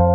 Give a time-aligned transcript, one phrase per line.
[0.00, 0.06] Hi,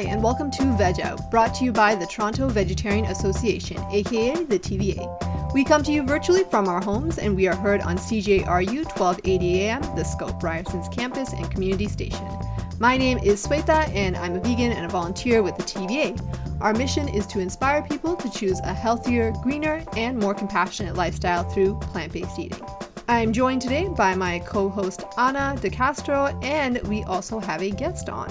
[0.00, 1.00] and welcome to Veg
[1.30, 5.23] brought to you by the Toronto Vegetarian Association, aka the TVA.
[5.54, 9.60] We come to you virtually from our homes, and we are heard on CJRU 1280
[9.60, 12.26] AM, the Scope, Ryerson's campus and community station.
[12.80, 16.20] My name is Sweta, and I'm a vegan and a volunteer with the TVA.
[16.60, 21.48] Our mission is to inspire people to choose a healthier, greener, and more compassionate lifestyle
[21.48, 22.66] through plant based eating.
[23.06, 27.70] I'm joined today by my co host Ana De Castro, and we also have a
[27.70, 28.28] guest on.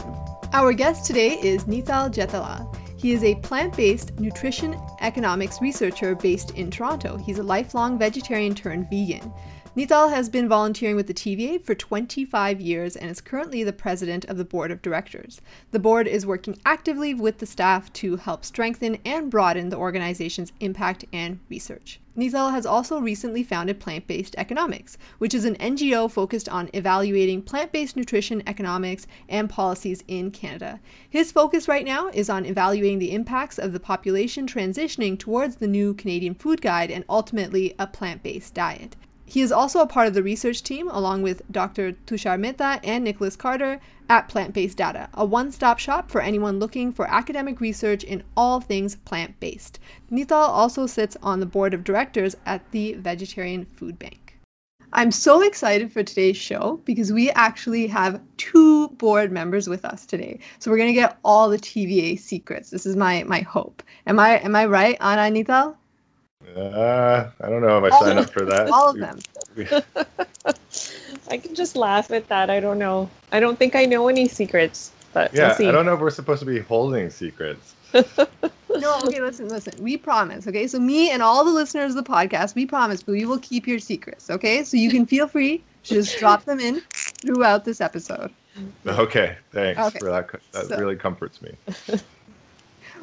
[0.51, 2.62] Our guest today is Nital Jethalal.
[3.03, 7.17] He is a plant based nutrition economics researcher based in Toronto.
[7.17, 9.29] He's a lifelong vegetarian turned vegan.
[9.75, 14.23] Nital has been volunteering with the TVA for 25 years and is currently the president
[14.25, 15.41] of the board of directors.
[15.71, 20.53] The board is working actively with the staff to help strengthen and broaden the organization's
[20.59, 21.99] impact and research.
[22.15, 27.41] Nital has also recently founded Plant Based Economics, which is an NGO focused on evaluating
[27.41, 30.79] plant based nutrition economics and policies in Canada.
[31.09, 35.67] His focus right now is on evaluating the impacts of the population transitioning towards the
[35.67, 38.95] new Canadian Food Guide and ultimately a plant based diet.
[39.25, 41.93] He is also a part of the research team, along with Dr.
[42.05, 46.59] Tushar Mehta and Nicholas Carter, at Plant Based Data, a one stop shop for anyone
[46.59, 49.79] looking for academic research in all things plant based.
[50.11, 54.37] Nital also sits on the board of directors at the Vegetarian Food Bank.
[54.95, 60.05] I'm so excited for today's show because we actually have two board members with us
[60.05, 60.39] today.
[60.59, 62.69] So we're gonna get all the TVA secrets.
[62.69, 63.81] This is my my hope.
[64.05, 65.75] Am I am I right, Ana Nital?
[66.55, 68.69] Uh, I don't know if I sign up for that.
[68.69, 69.19] All of them.
[71.29, 72.49] I can just laugh at that.
[72.49, 73.09] I don't know.
[73.31, 75.67] I don't think I know any secrets, but yeah, we'll see.
[75.67, 77.75] I don't know if we're supposed to be holding secrets.
[78.75, 79.73] No, okay, listen, listen.
[79.83, 80.65] We promise, okay?
[80.67, 83.79] So me and all the listeners of the podcast, we promise we will keep your
[83.79, 84.63] secrets, okay?
[84.63, 88.31] So you can feel free to just drop them in throughout this episode.
[88.85, 90.29] Okay, thanks Okay, for that.
[90.53, 91.51] That so- really comforts me.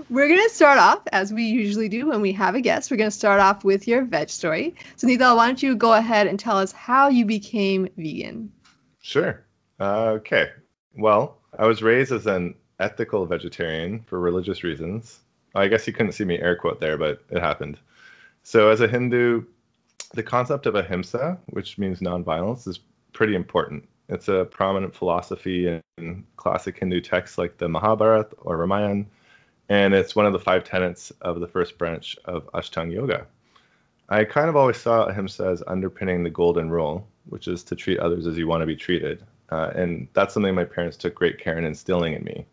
[0.09, 2.97] We're going to start off, as we usually do when we have a guest, we're
[2.97, 4.75] going to start off with your veg story.
[4.97, 8.53] So, Nital, why don't you go ahead and tell us how you became vegan?
[9.03, 9.45] Sure.
[9.79, 10.51] Uh, okay.
[10.97, 15.21] Well, I was raised as an ethical vegetarian for religious reasons.
[15.55, 17.79] I guess you couldn't see me air quote there, but it happened.
[18.43, 19.45] So, as a Hindu,
[20.15, 22.81] the concept of ahimsa, which means nonviolence, is
[23.13, 23.89] pretty important.
[24.09, 29.05] It's a prominent philosophy in classic Hindu texts like the Mahabharata or Ramayana,
[29.71, 33.27] and it's one of the five tenets of the first branch of Ashtanga Yoga.
[34.09, 38.01] I kind of always saw ahimsa as underpinning the golden rule, which is to treat
[38.01, 39.23] others as you want to be treated.
[39.49, 42.47] Uh, and that's something my parents took great care in instilling in me.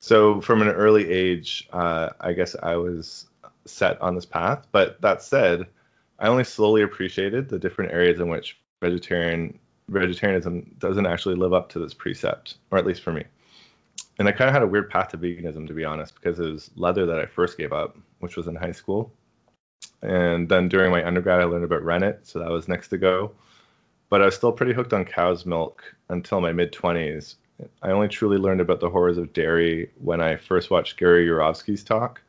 [0.00, 3.26] So from an early age, uh, I guess I was
[3.64, 4.66] set on this path.
[4.72, 5.68] But that said,
[6.18, 9.58] I only slowly appreciated the different areas in which vegetarian
[9.88, 13.24] vegetarianism doesn't actually live up to this precept, or at least for me.
[14.18, 16.50] And I kind of had a weird path to veganism, to be honest, because it
[16.50, 19.12] was leather that I first gave up, which was in high school.
[20.02, 23.32] And then during my undergrad, I learned about rennet, so that was next to go.
[24.10, 27.36] But I was still pretty hooked on cow's milk until my mid 20s.
[27.82, 31.84] I only truly learned about the horrors of dairy when I first watched Gary Yourofsky's
[31.84, 32.20] talk.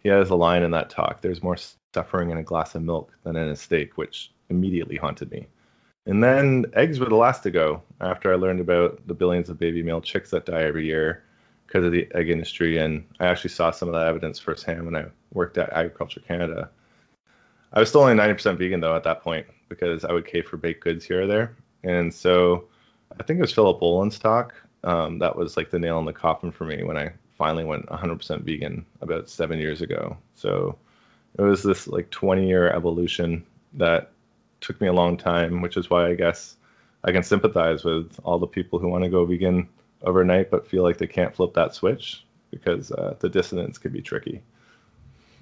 [0.00, 1.56] He has a line in that talk there's more
[1.94, 5.46] suffering in a glass of milk than in a steak, which immediately haunted me.
[6.06, 9.58] And then eggs were the last to go after I learned about the billions of
[9.58, 11.22] baby male chicks that die every year
[11.66, 12.78] because of the egg industry.
[12.78, 16.70] And I actually saw some of that evidence firsthand when I worked at Agriculture Canada.
[17.72, 20.56] I was still only 90% vegan though at that point because I would cave for
[20.56, 21.56] baked goods here or there.
[21.82, 22.68] And so
[23.18, 24.54] I think it was Philip Wollen's talk
[24.84, 27.86] um, that was like the nail in the coffin for me when I finally went
[27.86, 30.16] 100% vegan about seven years ago.
[30.34, 30.76] So
[31.38, 33.44] it was this like 20 year evolution
[33.74, 34.12] that
[34.60, 36.56] took me a long time, which is why I guess
[37.04, 39.68] I can sympathize with all the people who want to go vegan
[40.02, 44.02] overnight but feel like they can't flip that switch because uh, the dissonance can be
[44.02, 44.42] tricky.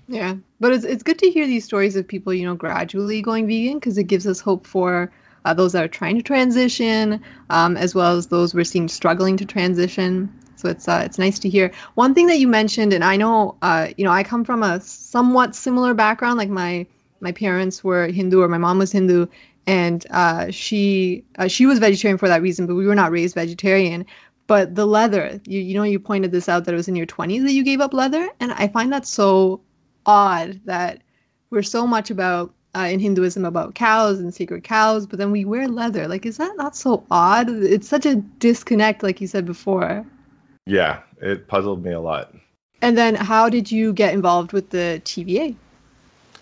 [0.08, 3.46] Yeah, but it's it's good to hear these stories of people, you know, gradually going
[3.48, 5.10] vegan because it gives us hope for
[5.44, 9.36] uh, those that are trying to transition, um, as well as those we're seeing struggling
[9.38, 10.32] to transition.
[10.56, 11.72] So it's uh, it's nice to hear.
[11.94, 14.80] One thing that you mentioned, and I know, uh, you know, I come from a
[14.80, 16.38] somewhat similar background.
[16.38, 16.86] Like my
[17.20, 19.26] my parents were Hindu, or my mom was Hindu,
[19.66, 23.34] and uh, she uh, she was vegetarian for that reason, but we were not raised
[23.34, 24.06] vegetarian.
[24.46, 27.06] But the leather, you you know, you pointed this out that it was in your
[27.06, 29.60] 20s that you gave up leather, and I find that so
[30.04, 31.02] odd that
[31.50, 35.44] we're so much about uh, in Hinduism about cows and sacred cows, but then we
[35.44, 36.06] wear leather.
[36.08, 37.48] Like, is that not so odd?
[37.48, 40.06] It's such a disconnect, like you said before.
[40.66, 42.34] Yeah, it puzzled me a lot.
[42.82, 45.56] And then, how did you get involved with the TVA?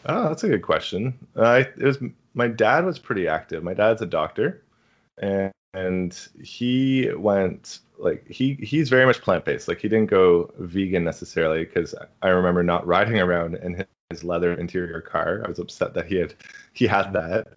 [0.06, 1.18] Oh, that's a good question.
[1.36, 1.98] It was
[2.34, 3.62] my dad was pretty active.
[3.62, 4.62] My dad's a doctor,
[5.18, 9.68] and, and he went like he he's very much plant based.
[9.68, 14.54] Like he didn't go vegan necessarily because I remember not riding around in his leather
[14.54, 15.42] interior car.
[15.44, 16.34] I was upset that he had
[16.72, 17.48] he had that,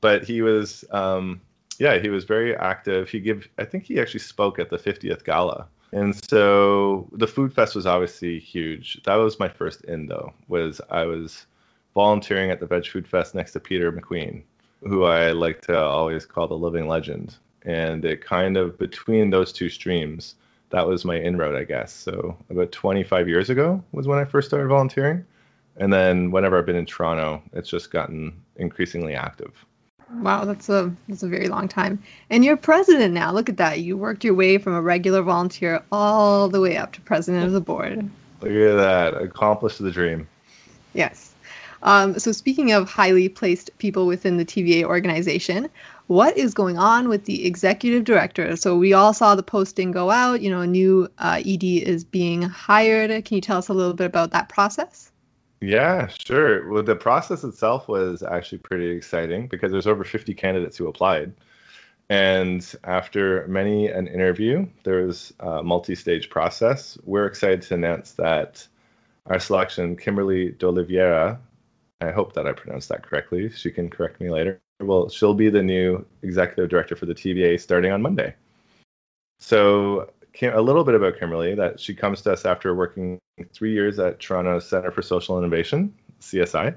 [0.00, 1.40] but he was um,
[1.78, 3.08] yeah he was very active.
[3.08, 5.68] He give I think he actually spoke at the 50th gala.
[5.92, 9.00] And so the food fest was obviously huge.
[9.04, 10.32] That was my first in though.
[10.48, 11.46] Was I was
[11.96, 14.42] volunteering at the Veg Food Fest next to Peter McQueen,
[14.82, 17.34] who I like to always call the living legend.
[17.62, 20.34] And it kind of between those two streams
[20.70, 21.92] that was my inroad i guess.
[21.92, 25.24] So about 25 years ago was when i first started volunteering.
[25.78, 29.64] And then whenever i've been in toronto it's just gotten increasingly active.
[30.12, 32.02] Wow that's a that's a very long time.
[32.28, 33.32] And you're president now.
[33.32, 33.80] Look at that.
[33.80, 37.52] You worked your way from a regular volunteer all the way up to president of
[37.52, 38.10] the board.
[38.42, 39.14] Look at that.
[39.14, 40.28] Accomplished the dream.
[40.92, 41.32] Yes
[41.82, 45.68] um, so speaking of highly placed people within the tva organization
[46.06, 48.56] what is going on with the executive director?
[48.56, 50.40] So we all saw the posting go out.
[50.40, 53.10] You know, a new uh, ED is being hired.
[53.24, 55.10] Can you tell us a little bit about that process?
[55.60, 56.70] Yeah, sure.
[56.70, 61.32] Well, the process itself was actually pretty exciting because there's over 50 candidates who applied.
[62.08, 66.96] And after many an interview, there was a multi-stage process.
[67.04, 68.64] We're excited to announce that
[69.24, 71.40] our selection, Kimberly D'Oliveira,
[72.00, 73.50] I hope that I pronounced that correctly.
[73.50, 77.60] She can correct me later well, she'll be the new executive director for the TVA
[77.60, 78.34] starting on Monday.
[79.38, 80.10] So,
[80.42, 83.18] a little bit about Kimberly that she comes to us after working
[83.52, 86.76] three years at Toronto Center for Social Innovation, CSI,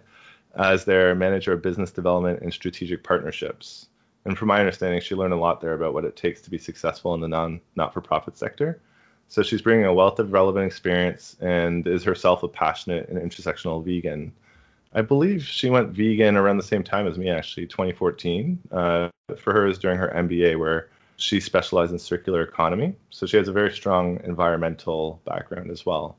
[0.55, 3.87] as their manager of business development and strategic partnerships.
[4.25, 6.57] And from my understanding, she learned a lot there about what it takes to be
[6.57, 8.81] successful in the non not for profit sector.
[9.27, 13.83] So she's bringing a wealth of relevant experience and is herself a passionate and intersectional
[13.83, 14.31] vegan
[14.93, 18.59] I believe she went vegan around the same time as me, actually, 2014.
[18.71, 22.95] Uh, for her, is during her MBA, where she specialized in circular economy.
[23.09, 26.17] So she has a very strong environmental background as well.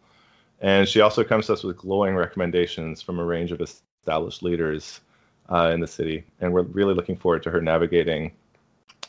[0.61, 5.01] And she also comes to us with glowing recommendations from a range of established leaders
[5.49, 6.25] uh, in the city.
[6.41, 8.33] And we're really looking forward to her navigating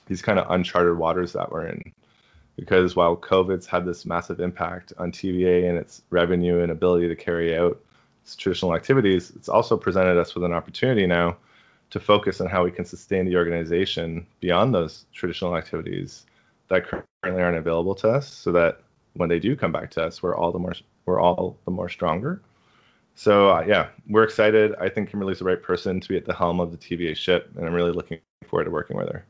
[0.08, 1.94] these kind of uncharted waters that we're in.
[2.56, 7.16] Because while COVID's had this massive impact on TVA and its revenue and ability to
[7.16, 7.80] carry out
[8.36, 11.38] traditional activities, it's also presented us with an opportunity now
[11.90, 16.26] to focus on how we can sustain the organization beyond those traditional activities
[16.70, 18.82] that currently aren't available to us, so that
[19.14, 20.74] when they do come back to us, we're all the more
[21.06, 22.42] we're all the more stronger.
[23.16, 24.74] So uh, yeah, we're excited.
[24.80, 27.52] I think Kimberly's the right person to be at the helm of the TVA ship,
[27.58, 29.26] and I'm really looking forward to working with her.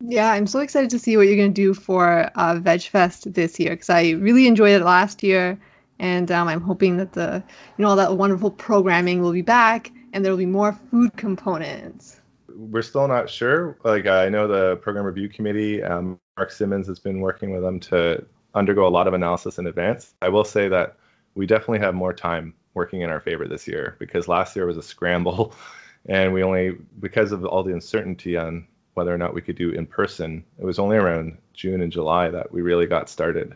[0.00, 3.58] Yeah, I'm so excited to see what you're going to do for uh, VegFest this
[3.58, 5.58] year because I really enjoyed it last year
[5.98, 7.42] and um, I'm hoping that the
[7.76, 11.16] you know all that wonderful programming will be back and there will be more food
[11.16, 12.20] components.
[12.48, 13.76] We're still not sure.
[13.84, 17.80] Like I know the program review committee, um, Mark Simmons has been working with them
[17.80, 20.14] to undergo a lot of analysis in advance.
[20.22, 20.96] I will say that
[21.34, 24.76] we definitely have more time working in our favor this year because last year was
[24.76, 25.54] a scramble,
[26.06, 29.70] and we only because of all the uncertainty on whether or not we could do
[29.70, 30.42] in person.
[30.58, 33.54] It was only around June and July that we really got started.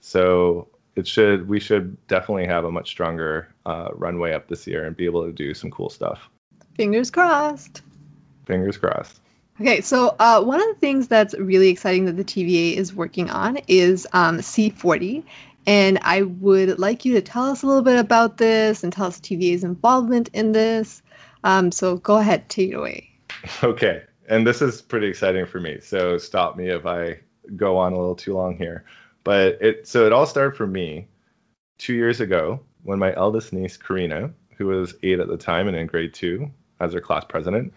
[0.00, 0.68] So
[0.98, 4.96] it should we should definitely have a much stronger uh, runway up this year and
[4.96, 6.28] be able to do some cool stuff.
[6.74, 7.82] Fingers crossed.
[8.46, 9.20] Fingers crossed.
[9.60, 13.30] Okay, so uh, one of the things that's really exciting that the TVA is working
[13.30, 15.24] on is um, C40.
[15.66, 19.06] And I would like you to tell us a little bit about this and tell
[19.06, 21.02] us TVA's involvement in this.
[21.44, 23.10] Um, so go ahead, take it away.
[23.62, 25.78] Okay, and this is pretty exciting for me.
[25.80, 27.20] So stop me if I
[27.54, 28.84] go on a little too long here.
[29.28, 31.06] But it so it all started for me
[31.76, 35.76] two years ago when my eldest niece Karina, who was eight at the time and
[35.76, 37.74] in grade two as her class president,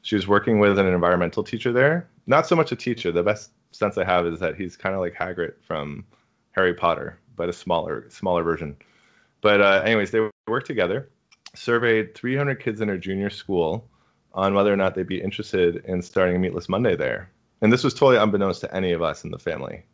[0.00, 2.08] she was working with an environmental teacher there.
[2.26, 3.12] Not so much a teacher.
[3.12, 6.06] The best sense I have is that he's kind of like Hagrid from
[6.52, 8.74] Harry Potter, but a smaller smaller version.
[9.42, 11.10] But uh, anyways, they worked together,
[11.54, 13.90] surveyed 300 kids in her junior school
[14.32, 17.28] on whether or not they'd be interested in starting a Meatless Monday there.
[17.60, 19.84] And this was totally unbeknownst to any of us in the family.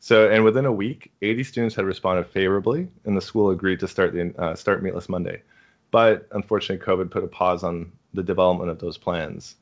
[0.00, 3.88] So, and within a week, 80 students had responded favorably, and the school agreed to
[3.88, 5.42] start the uh, start Meatless Monday.
[5.90, 9.56] But unfortunately, COVID put a pause on the development of those plans.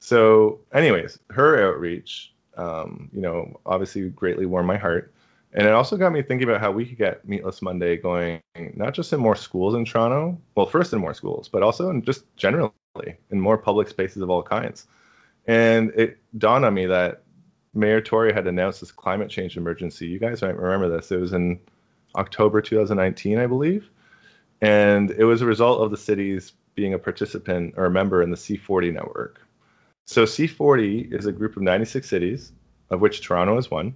[0.00, 5.12] So, anyways, her outreach, um, you know, obviously greatly warmed my heart,
[5.52, 8.40] and it also got me thinking about how we could get Meatless Monday going,
[8.74, 12.02] not just in more schools in Toronto, well, first in more schools, but also in
[12.02, 12.72] just generally
[13.30, 14.86] in more public spaces of all kinds.
[15.46, 17.22] And it dawned on me that
[17.76, 20.06] Mayor Tory had announced this climate change emergency.
[20.06, 21.12] You guys might remember this.
[21.12, 21.60] It was in
[22.16, 23.90] October 2019, I believe.
[24.62, 28.30] And it was a result of the cities being a participant or a member in
[28.30, 29.40] the C40 network.
[30.06, 32.52] So C40 is a group of 96 cities,
[32.90, 33.94] of which Toronto is one,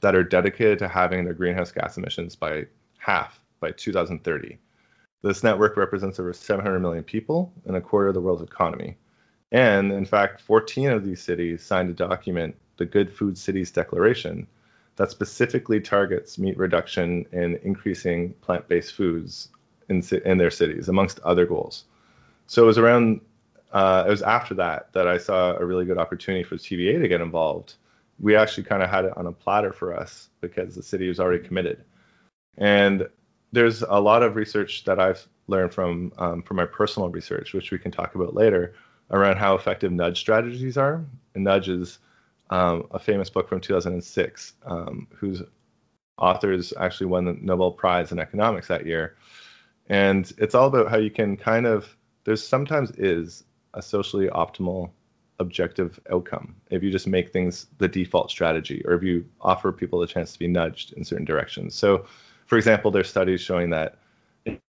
[0.00, 2.66] that are dedicated to having their greenhouse gas emissions by
[2.98, 4.58] half by 2030.
[5.22, 8.96] This network represents over 700 million people and a quarter of the world's economy.
[9.52, 14.46] And in fact, 14 of these cities signed a document, the Good Food Cities Declaration,
[14.96, 19.48] that specifically targets meat reduction and increasing plant based foods
[19.88, 21.84] in, in their cities, amongst other goals.
[22.46, 23.20] So it was around,
[23.72, 27.08] uh, it was after that that I saw a really good opportunity for TVA to
[27.08, 27.74] get involved.
[28.20, 31.18] We actually kind of had it on a platter for us because the city was
[31.18, 31.82] already committed.
[32.56, 33.08] And
[33.52, 37.70] there's a lot of research that I've learned from um, from my personal research, which
[37.70, 38.74] we can talk about later,
[39.10, 41.04] around how effective nudge strategies are.
[41.34, 41.98] And nudge is
[42.50, 45.42] um, a famous book from 2006, um, whose
[46.18, 49.16] authors actually won the Nobel Prize in economics that year.
[49.88, 54.90] And it's all about how you can kind of there's sometimes is a socially optimal
[55.40, 60.00] objective outcome if you just make things the default strategy or if you offer people
[60.02, 61.74] a chance to be nudged in certain directions.
[61.74, 62.06] So,
[62.46, 63.98] for example, there's studies showing that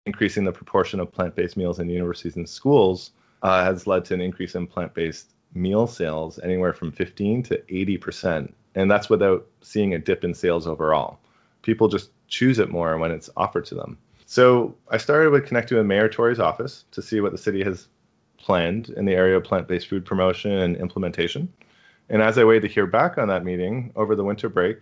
[0.07, 3.11] increasing the proportion of plant-based meals in universities and schools
[3.43, 7.97] uh, has led to an increase in plant-based meal sales anywhere from 15 to 80
[7.99, 11.19] percent, and that's without seeing a dip in sales overall.
[11.63, 13.97] People just choose it more when it's offered to them.
[14.27, 17.89] So I started with connecting with Mayor Tory's office to see what the city has
[18.39, 21.53] planned in the area of plant-based food promotion and implementation.
[22.09, 24.79] And as I waited to hear back on that meeting over the winter break,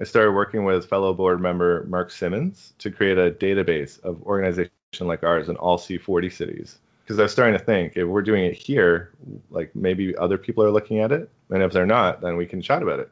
[0.00, 4.70] I started working with fellow board member Mark Simmons to create a database of organizations
[5.00, 6.78] like ours in all C40 cities.
[7.02, 9.12] Because I was starting to think if we're doing it here,
[9.50, 12.62] like maybe other people are looking at it, and if they're not, then we can
[12.62, 13.10] chat about it.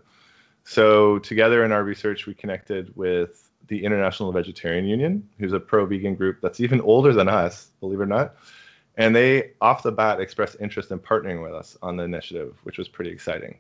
[0.64, 5.86] So together in our research, we connected with the International Vegetarian Union, who's a pro
[5.86, 8.36] vegan group that's even older than us, believe it or not.
[8.96, 12.78] And they, off the bat, expressed interest in partnering with us on the initiative, which
[12.78, 13.58] was pretty exciting.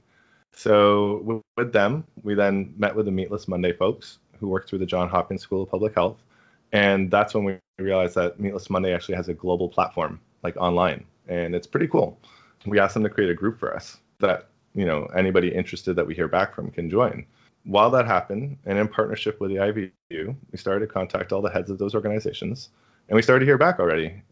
[0.52, 4.86] So, with them, we then met with the Meatless Monday folks who work through the
[4.86, 6.22] John Hopkins School of Public Health.
[6.72, 11.04] And that's when we realized that Meatless Monday actually has a global platform, like online.
[11.28, 12.20] And it's pretty cool.
[12.66, 16.06] We asked them to create a group for us that, you know, anybody interested that
[16.06, 17.26] we hear back from can join
[17.68, 19.90] while that happened, and in partnership with the IVU,
[20.50, 22.70] we started to contact all the heads of those organizations,
[23.08, 24.22] and we started to hear back already.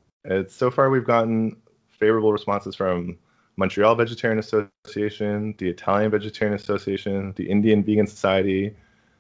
[0.49, 1.57] So far, we've gotten
[1.89, 3.19] favorable responses from
[3.57, 8.75] Montreal Vegetarian Association, the Italian Vegetarian Association, the Indian Vegan Society,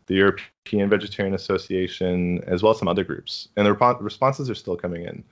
[0.06, 3.48] the European Vegetarian Association, as well as some other groups.
[3.56, 5.24] And the rep- responses are still coming in.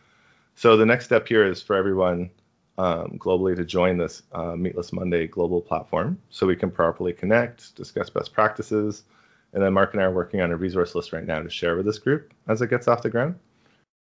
[0.56, 2.30] So the next step here is for everyone
[2.78, 7.74] um, globally to join this uh, Meatless Monday global platform so we can properly connect,
[7.76, 9.04] discuss best practices.
[9.52, 11.76] And then Mark and I are working on a resource list right now to share
[11.76, 13.36] with this group as it gets off the ground.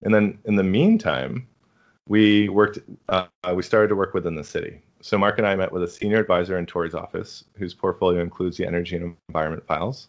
[0.03, 1.47] And then in the meantime,
[2.07, 4.81] we worked, uh, we started to work within the city.
[5.01, 8.57] So Mark and I met with a senior advisor in Tory's office, whose portfolio includes
[8.57, 10.07] the energy and environment files.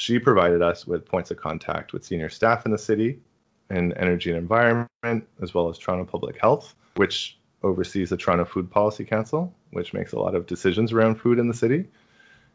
[0.00, 3.20] She provided us with points of contact with senior staff in the city
[3.68, 8.70] in energy and environment, as well as Toronto Public Health, which oversees the Toronto Food
[8.70, 11.86] Policy Council, which makes a lot of decisions around food in the city.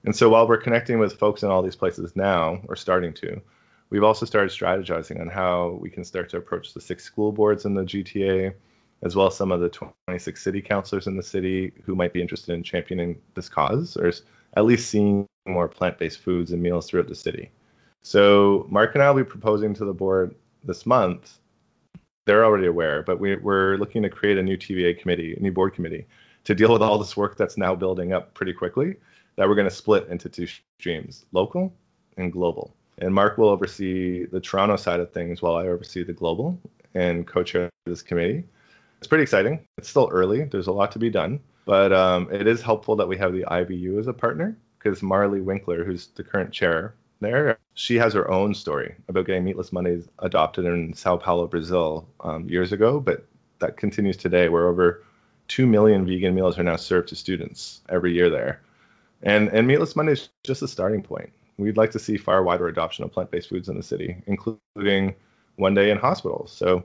[0.05, 3.39] And so while we're connecting with folks in all these places now, or starting to,
[3.91, 7.63] we've also started strategizing on how we can start to approach the six school boards
[7.65, 8.55] in the GTA,
[9.03, 12.23] as well as some of the 26 city councilors in the city who might be
[12.23, 14.11] interested in championing this cause, or
[14.55, 17.51] at least seeing more plant-based foods and meals throughout the city.
[18.03, 21.39] So Mark and I will be proposing to the board this month
[22.25, 25.51] they're already aware, but we, we're looking to create a new TVA committee, a new
[25.51, 26.05] board committee,
[26.43, 28.95] to deal with all this work that's now building up pretty quickly.
[29.35, 30.47] That we're going to split into two
[30.79, 31.73] streams, local
[32.17, 32.73] and global.
[32.99, 36.57] And Mark will oversee the Toronto side of things while I oversee the global
[36.93, 38.45] and co-chair this committee.
[38.99, 39.59] It's pretty exciting.
[39.77, 40.45] It's still early.
[40.45, 43.43] There's a lot to be done, but um, it is helpful that we have the
[43.43, 47.57] IVU as a partner because Marly Winckler, who's the current chair there.
[47.73, 52.49] She has her own story about getting Meatless Mondays adopted in Sao Paulo, Brazil, um,
[52.49, 53.25] years ago, but
[53.59, 55.03] that continues today, where over
[55.47, 58.61] 2 million vegan meals are now served to students every year there.
[59.23, 61.31] And, and Meatless Monday is just a starting point.
[61.57, 65.15] We'd like to see far wider adoption of plant based foods in the city, including
[65.55, 66.51] one day in hospitals.
[66.51, 66.83] So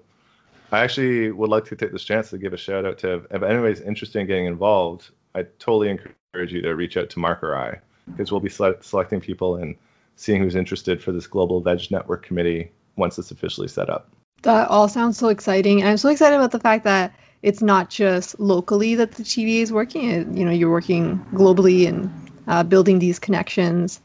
[0.72, 3.42] I actually would like to take this chance to give a shout out to if
[3.42, 7.56] anybody's interested in getting involved, I totally encourage you to reach out to Mark or
[7.56, 9.76] I because we'll be selecting people and
[10.16, 14.10] seeing who's interested for this Global Veg Network Committee once it's officially set up.
[14.42, 15.84] That all sounds so exciting.
[15.84, 19.72] I'm so excited about the fact that it's not just locally that the TVA is
[19.72, 20.36] working.
[20.36, 22.10] You know, you're working globally and
[22.46, 24.00] uh, building these connections.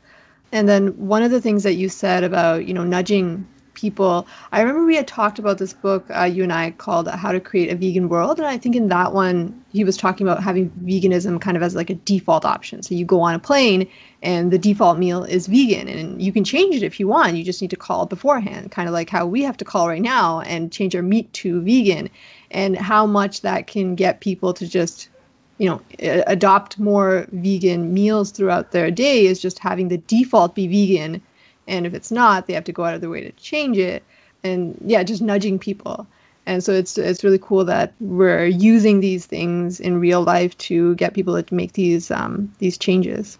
[0.51, 4.27] And then one of the things that you said about, you know, nudging people.
[4.51, 7.39] I remember we had talked about this book, uh, you and I, called How to
[7.39, 8.39] Create a Vegan World.
[8.39, 11.75] And I think in that one, he was talking about having veganism kind of as
[11.75, 12.81] like a default option.
[12.81, 13.87] So you go on a plane
[14.23, 17.35] and the default meal is vegan and you can change it if you want.
[17.35, 20.01] You just need to call beforehand, kind of like how we have to call right
[20.01, 22.09] now and change our meat to vegan
[22.49, 25.09] and how much that can get people to just
[25.57, 25.81] you know
[26.27, 31.21] adopt more vegan meals throughout their day is just having the default be vegan
[31.67, 34.03] and if it's not they have to go out of their way to change it.
[34.43, 36.07] And yeah just nudging people.
[36.45, 40.95] And so it's it's really cool that we're using these things in real life to
[40.95, 43.37] get people to make these um, these changes.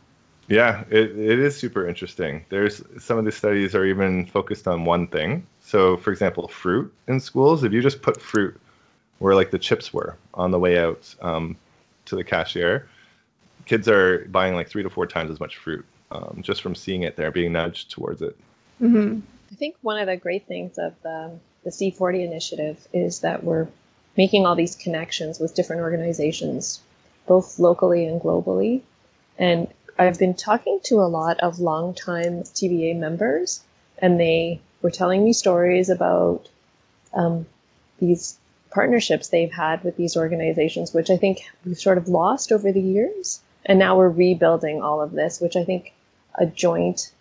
[0.47, 2.45] Yeah it, it is super interesting.
[2.49, 5.45] There's some of the studies are even focused on one thing.
[5.61, 8.59] So for example fruit in schools if you just put fruit
[9.19, 11.55] where like the chips were on the way out um,
[12.05, 12.87] to the cashier
[13.65, 17.03] kids are buying like three to four times as much fruit um, just from seeing
[17.03, 18.35] it there, being nudged towards it.
[18.81, 19.19] Mm-hmm.
[19.51, 21.31] I think one of the great things of the,
[21.63, 23.67] the C40 initiative is that we're
[24.17, 26.81] making all these connections with different organizations,
[27.27, 28.81] both locally and globally.
[29.37, 29.67] And
[29.97, 33.61] I've been talking to a lot of longtime TVA members,
[33.97, 36.47] and they were telling me stories about
[37.13, 37.45] um,
[37.99, 38.37] these
[38.71, 42.81] partnerships they've had with these organizations, which I think we've sort of lost over the
[42.81, 43.41] years.
[43.65, 45.93] And now we're rebuilding all of this, which I think
[46.37, 47.11] a joint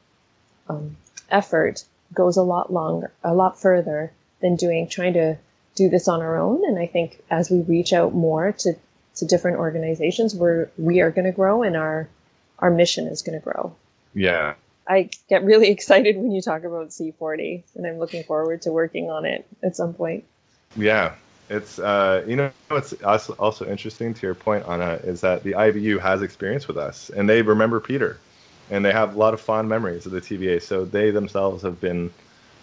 [0.69, 0.97] um,
[1.31, 5.37] effort goes a lot longer, a lot further than doing trying to
[5.75, 6.65] do this on our own.
[6.65, 8.75] And I think as we reach out more to
[9.17, 12.09] to different organizations, we're we are going to grow, and our
[12.59, 13.75] our mission is going to grow.
[14.15, 14.55] Yeah.
[14.87, 19.11] I get really excited when you talk about C40, and I'm looking forward to working
[19.11, 20.25] on it at some point.
[20.77, 21.15] Yeah,
[21.49, 25.53] it's uh, you know what's also, also interesting to your point, Ana, is that the
[25.53, 28.19] IVU has experience with us, and they remember Peter
[28.71, 30.63] and they have a lot of fond memories of the TVA.
[30.63, 32.11] So they themselves have been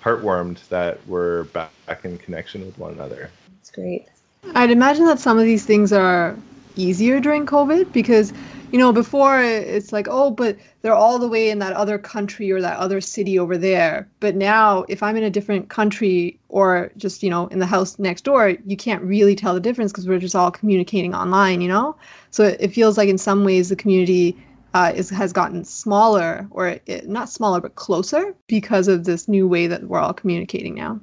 [0.04, 1.72] heartwarmed that we're back
[2.04, 3.30] in connection with one another.
[3.58, 4.08] That's great.
[4.56, 6.36] I'd imagine that some of these things are
[6.76, 8.34] easier during COVID because,
[8.72, 12.52] you know, before it's like, oh, but they're all the way in that other country
[12.52, 14.08] or that other city over there.
[14.20, 18.00] But now, if I'm in a different country or just, you know, in the house
[18.00, 21.68] next door, you can't really tell the difference because we're just all communicating online, you
[21.68, 21.96] know?
[22.32, 24.38] So it feels like in some ways the community
[24.74, 29.48] uh, is has gotten smaller, or it, not smaller but closer because of this new
[29.48, 31.00] way that we're all communicating now.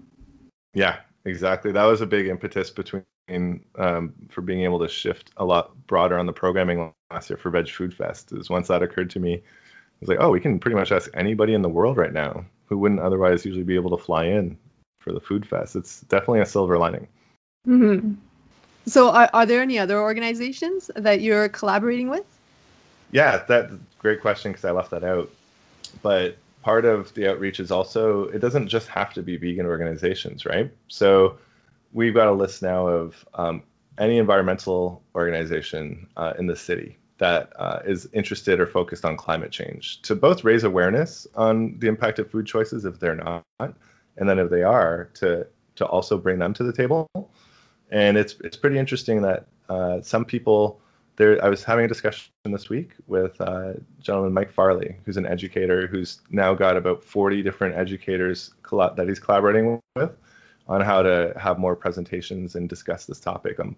[0.75, 1.73] Yeah, exactly.
[1.73, 3.05] That was a big impetus between
[3.77, 7.51] um, for being able to shift a lot broader on the programming last year for
[7.51, 8.33] Veg Food Fest.
[8.33, 9.41] Is once that occurred to me, I
[10.01, 12.79] was like, oh, we can pretty much ask anybody in the world right now who
[12.79, 14.57] wouldn't otherwise usually be able to fly in
[15.01, 15.77] for the food fest.
[15.77, 17.09] It's definitely a silver lining.
[17.67, 18.15] Mm-hmm.
[18.87, 22.25] So, are, are there any other organizations that you're collaborating with?
[23.11, 25.31] Yeah, that great question because I left that out.
[26.03, 30.45] But part of the outreach is also it doesn't just have to be vegan organizations,
[30.45, 30.71] right?
[30.89, 31.39] So
[31.93, 33.63] we've got a list now of um,
[33.99, 39.51] any environmental organization uh, in the city that uh, is interested or focused on climate
[39.51, 44.29] change to both raise awareness on the impact of food choices if they're not, and
[44.29, 47.09] then if they are, to to also bring them to the table.
[47.91, 50.81] And it's it's pretty interesting that uh, some people
[51.19, 55.27] there, I was having a discussion this week with uh, gentleman Mike Farley, who's an
[55.27, 60.13] educator who's now got about 40 different educators that he's collaborating with
[60.69, 63.75] on how to have more presentations and discuss this topic on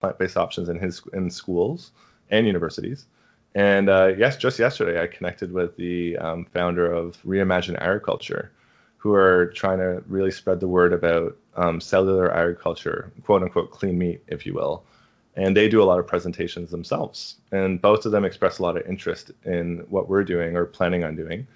[0.00, 1.92] plant-based options in his in schools
[2.30, 3.06] and universities.
[3.54, 8.50] And uh, yes, just yesterday I connected with the um, founder of Reimagine Agriculture,
[8.96, 13.96] who are trying to really spread the word about um, cellular agriculture, quote unquote clean
[13.96, 14.84] meat, if you will,
[15.40, 17.36] and they do a lot of presentations themselves.
[17.50, 21.02] And both of them express a lot of interest in what we're doing or planning
[21.02, 21.46] on doing,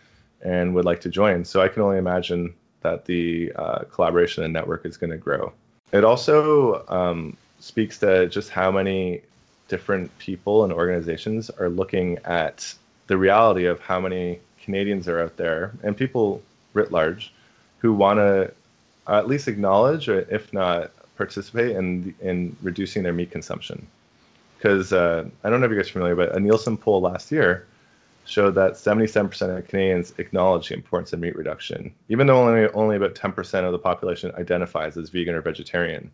[0.41, 1.45] and would like to join.
[1.45, 5.53] So I can only imagine that the uh, collaboration and network is going to grow.
[5.93, 9.21] It also um, speaks to just how many
[9.69, 12.75] different people and organizations are looking at
[13.07, 16.43] the reality of how many Canadians are out there and people
[16.73, 17.35] writ large
[17.79, 18.51] who want to
[19.07, 23.87] at least acknowledge, or if not participate in in reducing their meat consumption.
[24.57, 27.31] Because uh, I don't know if you guys are familiar, but a Nielsen poll last
[27.31, 27.67] year
[28.25, 32.97] showed that 77% of Canadians acknowledge the importance of meat reduction, even though only only
[32.97, 36.11] about 10% of the population identifies as vegan or vegetarian.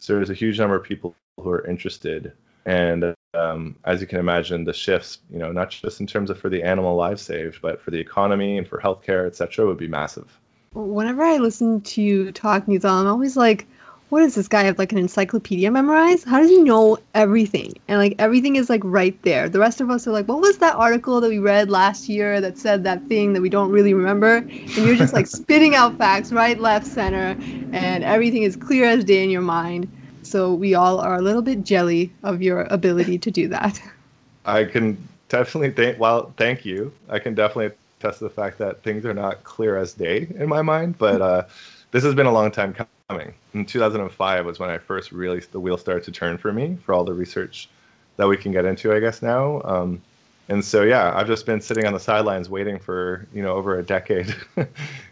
[0.00, 2.32] So there's a huge number of people who are interested,
[2.66, 6.38] and um, as you can imagine, the shifts, you know, not just in terms of
[6.38, 9.78] for the animal lives saved, but for the economy and for healthcare, et cetera, would
[9.78, 10.38] be massive.
[10.72, 13.66] Whenever I listen to you talk, Nital, I'm always like,
[14.08, 16.24] what does this guy have like an encyclopedia memorized?
[16.24, 17.72] How does he know everything?
[17.88, 19.48] And like everything is like right there.
[19.48, 22.40] The rest of us are like, what was that article that we read last year
[22.40, 24.36] that said that thing that we don't really remember?
[24.36, 27.36] And you're just like spitting out facts right, left, center,
[27.72, 29.88] and everything is clear as day in your mind.
[30.22, 33.80] So we all are a little bit jelly of your ability to do that.
[34.44, 34.96] I can
[35.28, 36.92] definitely thank well, thank you.
[37.08, 40.48] I can definitely attest to the fact that things are not clear as day in
[40.48, 41.42] my mind, but uh,
[41.90, 42.74] this has been a long time
[43.10, 43.34] coming.
[43.52, 46.94] In 2005 was when I first really the wheel started to turn for me for
[46.94, 47.68] all the research
[48.16, 49.60] that we can get into, I guess now.
[49.62, 50.02] Um,
[50.48, 53.78] and so yeah, I've just been sitting on the sidelines waiting for you know over
[53.78, 54.34] a decade.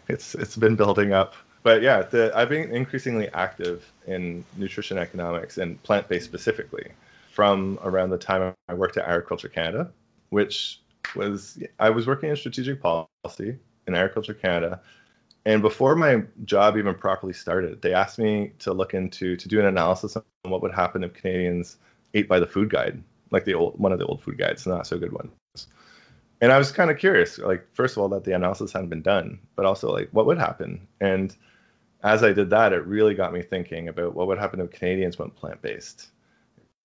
[0.07, 1.35] it's it's been building up.
[1.61, 6.91] But yeah, the, I've been increasingly active in nutrition economics and plant-based specifically
[7.31, 9.91] from around the time I worked at Agriculture Canada,
[10.29, 10.81] which
[11.15, 14.81] was I was working in strategic policy in Agriculture Canada
[15.45, 19.59] and before my job even properly started, they asked me to look into to do
[19.59, 21.77] an analysis on what would happen if Canadians
[22.13, 24.87] ate by the food guide, like the old one of the old food guides, not
[24.87, 25.31] so good ones.
[26.39, 29.01] And I was kind of curious, like first of all that the analysis hadn't been
[29.01, 30.87] done, but also like what would happen.
[30.99, 31.35] And
[32.03, 35.17] as I did that, it really got me thinking about what would happen if Canadians
[35.17, 36.09] went plant-based.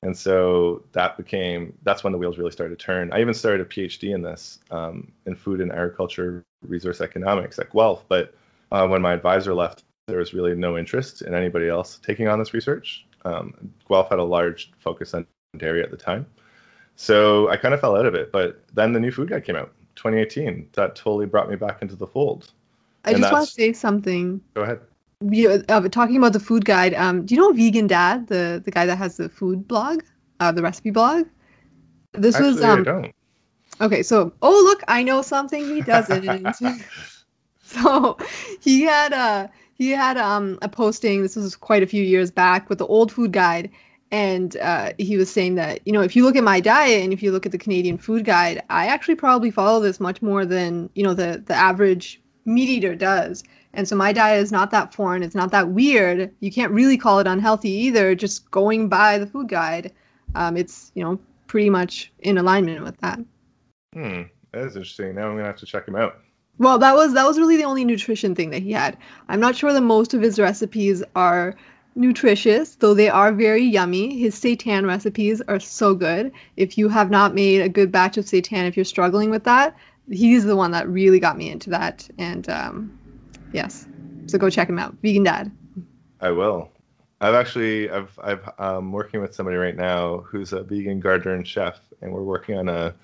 [0.02, 3.12] And so that became that's when the wheels really started to turn.
[3.12, 7.72] I even started a PhD in this um, in food and agriculture resource economics at
[7.72, 8.34] Guelph, but
[8.72, 12.38] uh, when my advisor left, there was really no interest in anybody else taking on
[12.38, 13.06] this research.
[13.24, 15.26] Um, Guelph had a large focus on
[15.56, 16.26] dairy at the time.
[16.96, 18.32] So I kind of fell out of it.
[18.32, 20.70] But then the new food guide came out, 2018.
[20.72, 22.50] That totally brought me back into the fold.
[23.04, 24.40] I and just want to say something.
[24.54, 24.80] Go ahead.
[25.20, 28.70] You, uh, talking about the food guide, um, do you know Vegan Dad, the, the
[28.70, 30.02] guy that has the food blog,
[30.40, 31.26] uh, the recipe blog?
[32.12, 33.14] This Actually, was um, I don't.
[33.80, 36.24] Okay, so oh look, I know something he doesn't.
[37.82, 38.16] So
[38.60, 41.22] he had a he had um, a posting.
[41.22, 43.70] This was quite a few years back with the old food guide,
[44.10, 47.12] and uh, he was saying that you know if you look at my diet and
[47.12, 50.46] if you look at the Canadian food guide, I actually probably follow this much more
[50.46, 53.44] than you know the the average meat eater does.
[53.74, 55.22] And so my diet is not that foreign.
[55.22, 56.34] It's not that weird.
[56.40, 58.14] You can't really call it unhealthy either.
[58.14, 59.92] Just going by the food guide,
[60.34, 63.20] um, it's you know pretty much in alignment with that.
[63.92, 65.14] Hmm, that is interesting.
[65.14, 66.18] Now I'm gonna have to check him out.
[66.58, 68.96] Well, that was that was really the only nutrition thing that he had.
[69.28, 71.54] I'm not sure that most of his recipes are
[71.94, 74.18] nutritious, though they are very yummy.
[74.18, 76.32] His seitan recipes are so good.
[76.56, 79.76] If you have not made a good batch of seitan, if you're struggling with that,
[80.10, 82.08] he's the one that really got me into that.
[82.18, 82.98] And um,
[83.52, 83.86] yes,
[84.26, 85.52] so go check him out, Vegan Dad.
[86.20, 86.70] I will.
[87.20, 91.46] I've actually I've I've um, working with somebody right now who's a vegan gardener and
[91.46, 92.94] chef, and we're working on a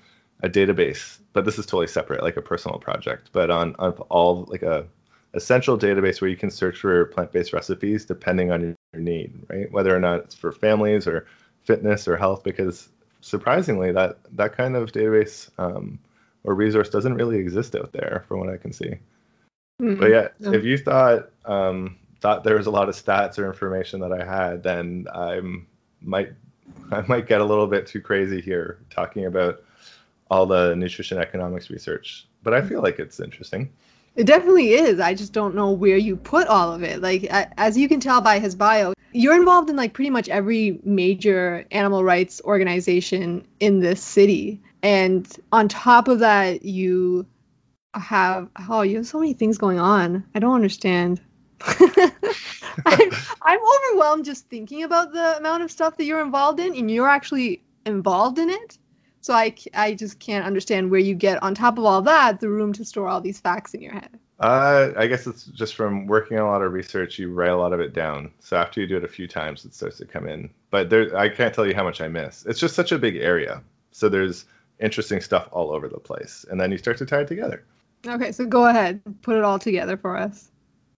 [0.43, 4.45] a database, but this is totally separate, like a personal project, but on, on all
[4.49, 4.85] like a
[5.33, 9.71] essential database where you can search for plant-based recipes depending on your, your need, right?
[9.71, 11.27] Whether or not it's for families or
[11.63, 12.89] fitness or health, because
[13.21, 15.99] surprisingly, that that kind of database um,
[16.43, 18.99] or resource doesn't really exist out there, from what I can see.
[19.81, 19.99] Mm-hmm.
[19.99, 24.01] But yeah, if you thought um, thought there was a lot of stats or information
[24.01, 25.67] that I had, then I'm
[26.01, 26.33] might
[26.91, 29.63] I might get a little bit too crazy here talking about
[30.29, 33.71] all the nutrition economics research, but I feel like it's interesting.
[34.15, 34.99] It definitely is.
[34.99, 37.01] I just don't know where you put all of it.
[37.01, 40.79] Like as you can tell by his bio, you're involved in like pretty much every
[40.83, 44.61] major animal rights organization in this city.
[44.81, 47.25] And on top of that, you
[47.93, 50.25] have oh, you have so many things going on.
[50.33, 51.21] I don't understand.
[51.61, 53.11] I'm,
[53.41, 57.07] I'm overwhelmed just thinking about the amount of stuff that you're involved in, and you're
[57.07, 58.77] actually involved in it.
[59.25, 62.47] So I, I just can't understand where you get, on top of all that, the
[62.47, 64.19] room to store all these facts in your head.
[64.39, 67.57] Uh, I guess it's just from working on a lot of research, you write a
[67.57, 68.31] lot of it down.
[68.39, 70.51] So after you do it a few times, it starts to come in.
[70.69, 72.45] But there, I can't tell you how much I miss.
[72.45, 73.63] It's just such a big area.
[73.93, 74.45] So there's
[74.79, 76.45] interesting stuff all over the place.
[76.51, 77.63] And then you start to tie it together.
[78.05, 80.51] Okay, so go ahead, put it all together for us.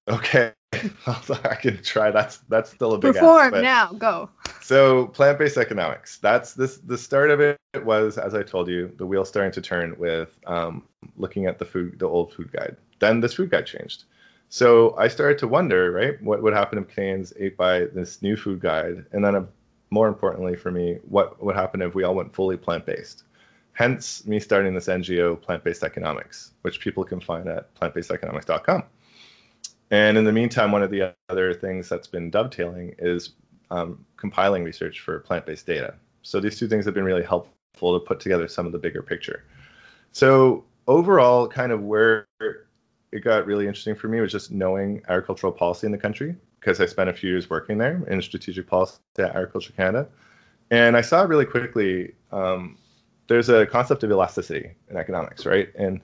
[0.10, 0.52] Okay.
[0.74, 2.12] I can try.
[2.12, 3.94] That's that's still a big perform ask, now.
[3.94, 4.30] Go.
[4.68, 6.18] So plant-based economics.
[6.18, 6.76] That's this.
[6.80, 10.38] The start of it was, as I told you, the wheel starting to turn with
[10.46, 10.84] um,
[11.16, 12.76] looking at the food, the old food guide.
[13.00, 14.04] Then this food guide changed.
[14.50, 18.36] So I started to wonder, right, what would happen if Canadians ate by this new
[18.36, 19.46] food guide, and then uh,
[19.90, 23.24] more importantly for me, what would happen if we all went fully plant-based?
[23.72, 28.84] Hence me starting this NGO, Plant-Based Economics, which people can find at plantbasedeconomics.com.
[29.92, 33.30] And in the meantime, one of the other things that's been dovetailing is
[33.72, 35.96] um, compiling research for plant-based data.
[36.22, 39.02] So these two things have been really helpful to put together some of the bigger
[39.02, 39.44] picture.
[40.12, 42.28] So overall, kind of where
[43.12, 46.82] it got really interesting for me was just knowing agricultural policy in the country because
[46.82, 50.08] I spent a few years working there in strategic policy at Agriculture Canada.
[50.70, 52.78] And I saw really quickly um,
[53.28, 55.70] there's a concept of elasticity in economics, right?
[55.76, 56.02] And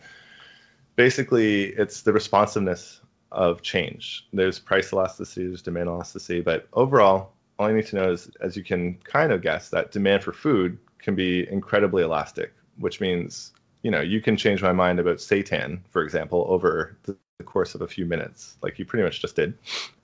[0.96, 4.28] basically, it's the responsiveness of change.
[4.32, 8.58] There's price elasticity, there's demand elasticity, but overall, all you need to know is, as
[8.58, 13.54] you can kind of guess, that demand for food can be incredibly elastic, which means
[13.84, 17.82] you know you can change my mind about seitan, for example, over the course of
[17.82, 19.54] a few minutes, like you pretty much just did,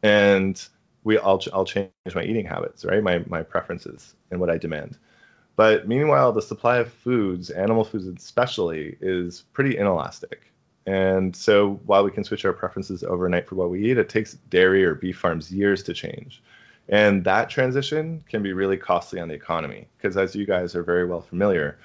[0.03, 0.67] and
[1.03, 3.01] we I'll I'll change my eating habits, right?
[3.03, 4.97] My my preferences and what I demand.
[5.55, 10.53] But meanwhile, the supply of foods, animal foods especially, is pretty inelastic.
[10.85, 14.33] And so while we can switch our preferences overnight for what we eat, it takes
[14.49, 16.41] dairy or beef farms years to change.
[16.89, 20.83] And that transition can be really costly on the economy because, as you guys are
[20.83, 21.79] very well familiar,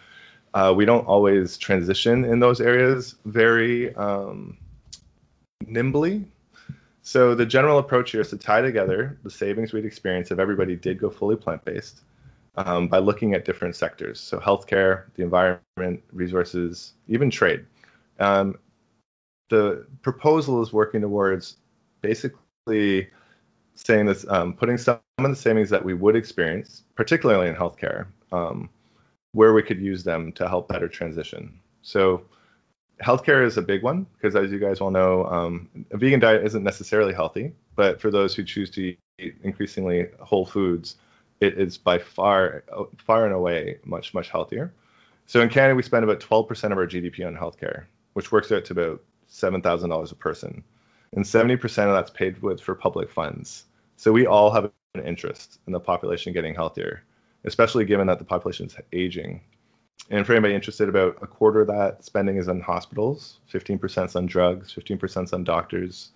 [0.55, 4.57] uh, we don't always transition in those areas very um,
[5.67, 6.25] nimbly.
[7.03, 10.75] So the general approach here is to tie together the savings we'd experience if everybody
[10.75, 12.01] did go fully plant-based
[12.57, 14.19] um, by looking at different sectors.
[14.19, 17.67] So healthcare, the environment, resources, even trade.
[18.21, 18.57] Um,
[19.51, 21.59] the proposal is working towards
[22.01, 23.11] basically
[23.75, 28.07] saying this, um, putting some of the savings that we would experience, particularly in healthcare,
[28.33, 28.69] um,
[29.33, 31.59] where we could use them to help better transition.
[31.83, 32.25] So
[33.03, 36.45] healthcare is a big one because, as you guys all know, um, a vegan diet
[36.45, 40.97] isn't necessarily healthy, but for those who choose to eat increasingly whole foods,
[41.41, 42.65] it is by far,
[42.99, 44.73] far and away much, much healthier.
[45.27, 48.65] So in Canada, we spend about 12% of our GDP on healthcare, which works out
[48.67, 50.63] to about $7,000 a person.
[51.15, 53.65] And 70% of that's paid with for public funds.
[53.97, 57.05] So we all have an interest in the population getting healthier,
[57.45, 59.41] especially given that the population is aging.
[60.11, 64.17] And for anybody interested, about a quarter of that spending is on hospitals, 15% is
[64.17, 66.11] on drugs, 15% is on doctors.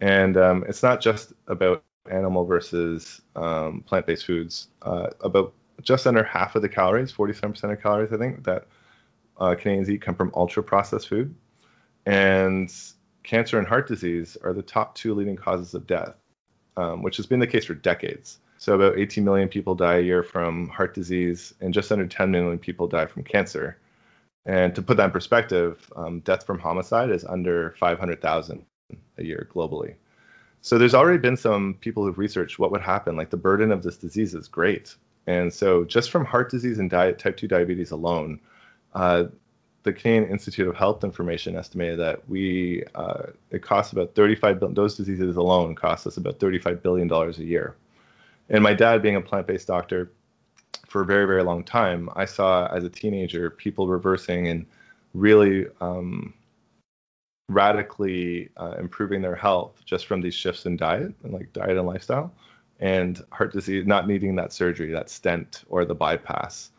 [0.00, 4.68] And um, it's not just about animal versus um, plant-based foods.
[4.82, 8.66] Uh, about just under half of the calories, 47% of calories, I think, that
[9.38, 11.34] uh, Canadians eat come from ultra-processed food
[12.06, 12.72] and
[13.22, 16.14] cancer and heart disease are the top two leading causes of death,
[16.76, 18.38] um, which has been the case for decades.
[18.58, 22.30] So about 18 million people die a year from heart disease, and just under 10
[22.30, 23.78] million people die from cancer.
[24.46, 28.64] And to put that in perspective, um, death from homicide is under 500,000
[29.18, 29.94] a year globally.
[30.60, 33.16] So there's already been some people who've researched what would happen.
[33.16, 34.94] Like the burden of this disease is great.
[35.26, 38.40] And so just from heart disease and diet, type 2 diabetes alone,
[38.94, 39.24] uh,
[39.82, 44.74] the Canadian Institute of Health Information estimated that we uh, it costs about 35 billion.
[44.74, 47.76] Those diseases alone cost us about 35 billion dollars a year.
[48.48, 50.12] And my dad, being a plant-based doctor
[50.86, 54.66] for a very very long time, I saw as a teenager people reversing and
[55.14, 56.32] really um,
[57.48, 61.86] radically uh, improving their health just from these shifts in diet and like diet and
[61.86, 62.32] lifestyle,
[62.78, 66.70] and heart disease not needing that surgery, that stent or the bypass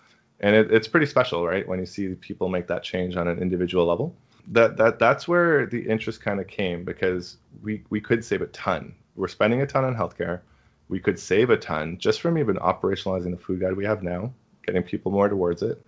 [0.43, 1.67] and it, it's pretty special, right?
[1.67, 4.13] When you see people make that change on an individual level.
[4.49, 8.47] That that that's where the interest kind of came because we we could save a
[8.47, 8.93] ton.
[9.15, 10.41] We're spending a ton on healthcare.
[10.89, 14.34] We could save a ton just from even operationalizing the food guide we have now,
[14.65, 15.82] getting people more towards it,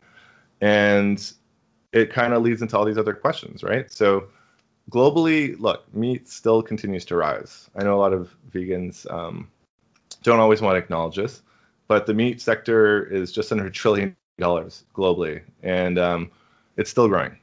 [0.61, 1.21] and
[1.91, 3.91] it kind of leads into all these other questions, right?
[3.91, 4.29] So
[4.89, 7.69] globally, look, meat still continues to rise.
[7.75, 9.49] I know a lot of vegans um,
[10.23, 11.41] don't always want to acknowledge this,
[11.89, 16.31] but the meat sector is just under a trillion dollars globally, and um,
[16.77, 17.37] it's still growing.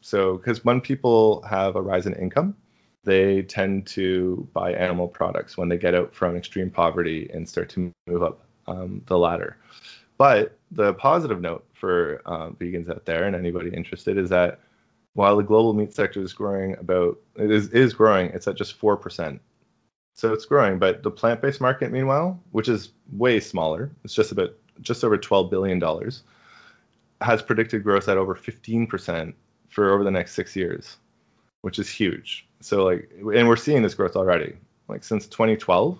[0.00, 2.56] So, because when people have a rise in income,
[3.04, 7.68] they tend to buy animal products when they get out from extreme poverty and start
[7.70, 9.56] to move up um, the ladder.
[10.18, 14.60] But the positive note for uh, vegans out there and anybody interested is that
[15.14, 18.74] while the global meat sector is growing about it is, is growing, it's at just
[18.74, 19.40] four percent.
[20.14, 24.54] So it's growing, but the plant-based market, meanwhile, which is way smaller, it's just about
[24.80, 26.22] just over 12 billion dollars,
[27.20, 29.34] has predicted growth at over 15%
[29.68, 30.96] for over the next six years,
[31.62, 32.46] which is huge.
[32.60, 34.56] So like, and we're seeing this growth already.
[34.88, 35.98] Like since 2012,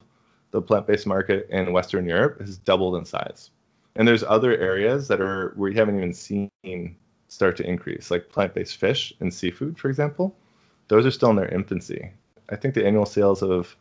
[0.50, 3.50] the plant-based market in Western Europe has doubled in size.
[3.96, 6.50] And there's other areas that are we haven't even seen
[7.29, 10.37] start to increase, like plant-based fish and seafood, for example.
[10.88, 12.11] Those are still in their infancy.
[12.50, 13.74] I think the annual sales of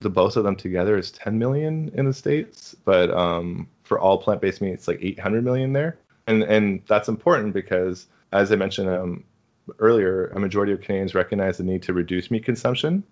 [0.00, 4.16] the both of them together is 10 million in the states, but um, for all
[4.16, 8.88] plant-based meat, it's like 800 million there and and that's important because as I mentioned
[8.88, 9.24] um,
[9.78, 13.02] earlier, a majority of Canadians recognize the need to reduce meat consumption.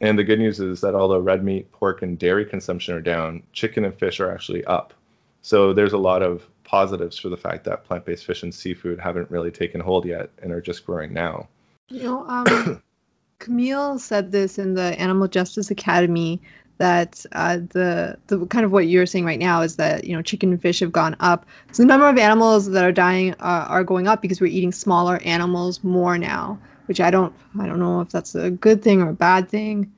[0.00, 3.42] And the good news is that although red meat, pork, and dairy consumption are down,
[3.52, 4.94] chicken and fish are actually up.
[5.42, 9.30] So there's a lot of positives for the fact that plant-based fish and seafood haven't
[9.30, 11.48] really taken hold yet and are just growing now.
[11.88, 12.82] You know, um,
[13.38, 16.40] Camille said this in the Animal Justice Academy
[16.78, 20.22] that uh, the the kind of what you're saying right now is that you know
[20.22, 21.46] chicken and fish have gone up.
[21.72, 24.72] So the number of animals that are dying uh, are going up because we're eating
[24.72, 29.02] smaller animals more now, which I don't I don't know if that's a good thing
[29.02, 29.92] or a bad thing.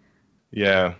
[0.50, 0.94] Yeah,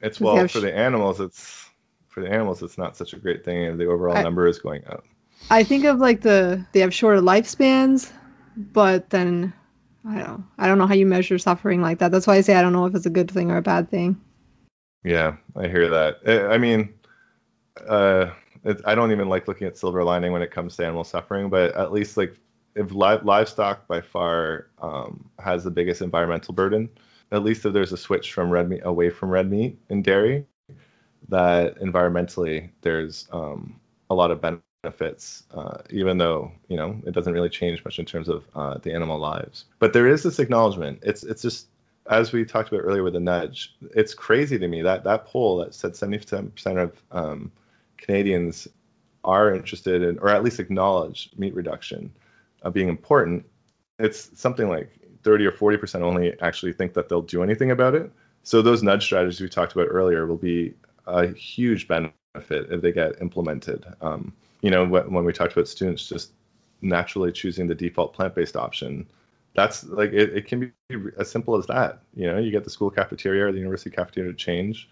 [0.00, 1.20] it's well for the animals.
[1.20, 1.68] It's
[2.08, 2.62] for the animals.
[2.62, 5.04] It's not such a great thing, and the overall I, number is going up.
[5.48, 8.12] I think of like the they have shorter lifespans,
[8.56, 9.52] but then
[10.06, 12.10] I don't I don't know how you measure suffering like that.
[12.10, 13.90] That's why I say I don't know if it's a good thing or a bad
[13.90, 14.20] thing.
[15.04, 16.18] Yeah, I hear that.
[16.52, 16.94] I mean,
[17.88, 18.32] uh,
[18.64, 21.50] it, I don't even like looking at silver lining when it comes to animal suffering,
[21.50, 22.36] but at least like
[22.76, 26.90] if li- livestock by far um, has the biggest environmental burden,
[27.32, 30.46] at least if there's a switch from red meat away from red meat and dairy,
[31.28, 37.32] that environmentally there's um, a lot of benefits, uh, even though you know it doesn't
[37.34, 39.66] really change much in terms of uh, the animal lives.
[39.78, 41.00] But there is this acknowledgement.
[41.02, 41.68] It's it's just
[42.08, 45.58] as we talked about earlier with the nudge, it's crazy to me that that poll
[45.58, 47.52] that said 70% of um,
[47.98, 48.68] Canadians
[49.24, 52.12] are interested in, or at least acknowledge meat reduction
[52.62, 53.44] uh, being important.
[53.98, 54.90] It's something like
[55.22, 58.10] 30 or 40% only actually think that they'll do anything about it.
[58.42, 60.74] So those nudge strategies we talked about earlier will be
[61.06, 63.84] a huge benefit if they get implemented.
[64.00, 64.32] Um,
[64.62, 66.32] you know, when we talked about students just
[66.80, 69.06] naturally choosing the default plant-based option,
[69.54, 72.00] that's like it, it can be as simple as that.
[72.14, 74.88] You know, you get the school cafeteria or the university cafeteria to change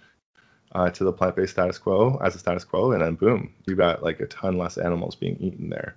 [0.73, 4.03] uh, to the plant-based status quo as a status quo, and then boom, you've got
[4.03, 5.97] like a ton less animals being eaten there.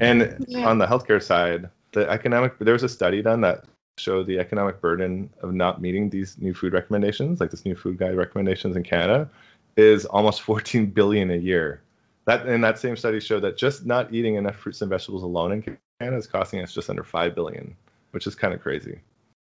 [0.00, 0.66] And yeah.
[0.66, 3.64] on the healthcare side, the economic there was a study done that
[3.98, 7.98] showed the economic burden of not meeting these new food recommendations, like this new food
[7.98, 9.28] guide recommendations in Canada,
[9.76, 11.80] is almost 14 billion a year.
[12.26, 15.52] That and that same study showed that just not eating enough fruits and vegetables alone
[15.52, 17.76] in Canada is costing us just under five billion,
[18.12, 19.00] which is kind of crazy.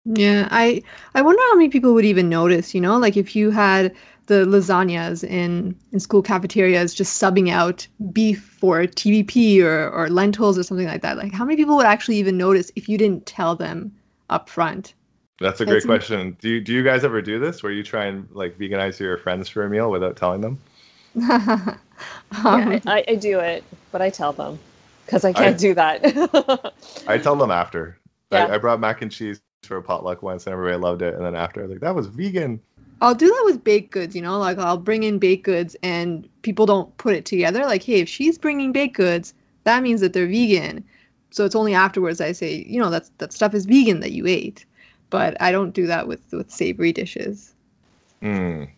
[0.04, 0.82] Yeah, I
[1.14, 2.74] I wonder how many people would even notice.
[2.74, 7.88] You know, like if you had the lasagnas in in school cafeterias just subbing out
[8.12, 11.16] beef for TVP or or lentils or something like that.
[11.16, 13.96] Like how many people would actually even notice if you didn't tell them
[14.30, 14.94] up front?
[15.40, 16.36] That's a great That's question.
[16.40, 19.16] Do you, do you guys ever do this where you try and like veganize your
[19.18, 20.58] friends for a meal without telling them?
[22.44, 24.58] um, yeah, I, I, do it, but I tell them
[25.04, 26.74] because I can't I, do that.
[27.06, 27.98] I tell them after.
[28.30, 28.44] Yeah.
[28.44, 31.14] I, I, brought mac and cheese for a potluck once and everybody loved it.
[31.14, 32.60] And then after, I was like, that was vegan.
[33.00, 36.28] I'll do that with baked goods, you know, like I'll bring in baked goods and
[36.42, 37.64] people don't put it together.
[37.64, 39.32] Like, hey, if she's bringing baked goods,
[39.64, 40.84] that means that they're vegan.
[41.30, 44.26] So it's only afterwards I say, you know, that's that stuff is vegan that you
[44.26, 44.64] ate.
[45.10, 47.54] But I don't do that with with savory dishes.
[48.22, 48.68] Mm,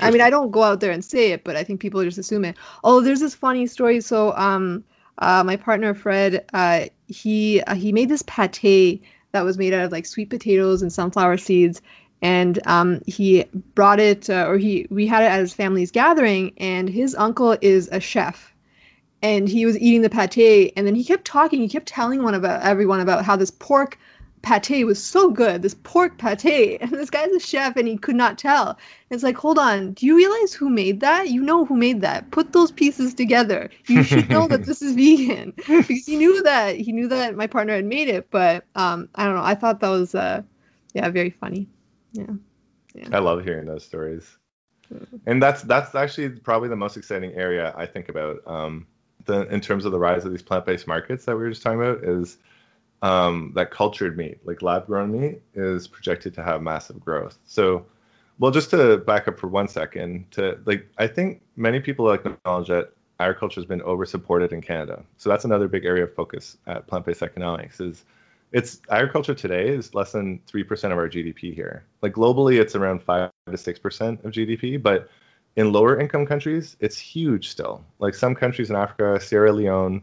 [0.00, 2.18] I mean, I don't go out there and say it, but I think people just
[2.18, 2.56] assume it.
[2.84, 4.00] Oh, there's this funny story.
[4.00, 4.84] So, um,
[5.18, 9.84] uh, my partner Fred, uh, he uh, he made this pate that was made out
[9.84, 11.82] of like sweet potatoes and sunflower seeds,
[12.22, 16.52] and um, he brought it, uh, or he we had it at his family's gathering,
[16.56, 18.54] and his uncle is a chef,
[19.22, 22.34] and he was eating the pate, and then he kept talking, he kept telling one
[22.34, 23.98] about everyone about how this pork
[24.42, 26.80] pate was so good, this pork pate.
[26.80, 28.78] And this guy's a chef and he could not tell.
[29.10, 31.28] It's like, hold on, do you realize who made that?
[31.28, 32.30] You know who made that.
[32.30, 33.70] Put those pieces together.
[33.86, 35.54] You should know that this is vegan.
[35.66, 39.24] Because he knew that he knew that my partner had made it, but um I
[39.24, 39.42] don't know.
[39.42, 40.42] I thought that was uh
[40.94, 41.68] yeah, very funny.
[42.12, 42.26] Yeah.
[42.94, 43.08] yeah.
[43.12, 44.36] I love hearing those stories.
[45.26, 48.38] And that's that's actually probably the most exciting area I think about.
[48.46, 48.86] Um
[49.26, 51.80] the in terms of the rise of these plant-based markets that we were just talking
[51.80, 52.38] about is
[53.02, 57.38] um, that cultured meat, like lab grown meat, is projected to have massive growth.
[57.46, 57.86] So,
[58.38, 62.68] well, just to back up for one second, to like, I think many people acknowledge
[62.68, 65.04] that agriculture has been over supported in Canada.
[65.18, 67.80] So that's another big area of focus at plant-based economics.
[67.80, 68.04] Is
[68.52, 71.84] it's agriculture today is less than three percent of our GDP here.
[72.02, 75.08] Like globally, it's around five to six percent of GDP, but
[75.56, 77.84] in lower income countries, it's huge still.
[77.98, 80.02] Like some countries in Africa, Sierra Leone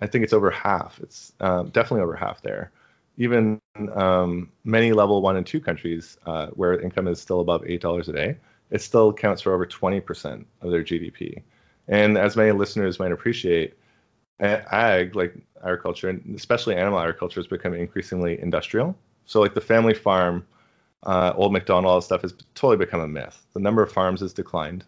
[0.00, 1.00] I think it's over half.
[1.02, 2.72] It's um, definitely over half there.
[3.16, 3.60] Even
[3.94, 8.08] um, many level one and two countries uh, where income is still above eight dollars
[8.08, 8.36] a day,
[8.70, 11.42] it still counts for over 20% of their GDP.
[11.86, 13.74] And as many listeners might appreciate,
[14.40, 18.96] ag, like agriculture, and especially animal agriculture, is becoming increasingly industrial.
[19.26, 20.46] So, like the family farm,
[21.04, 23.46] uh, old McDonald, stuff has totally become a myth.
[23.52, 24.84] The number of farms has declined,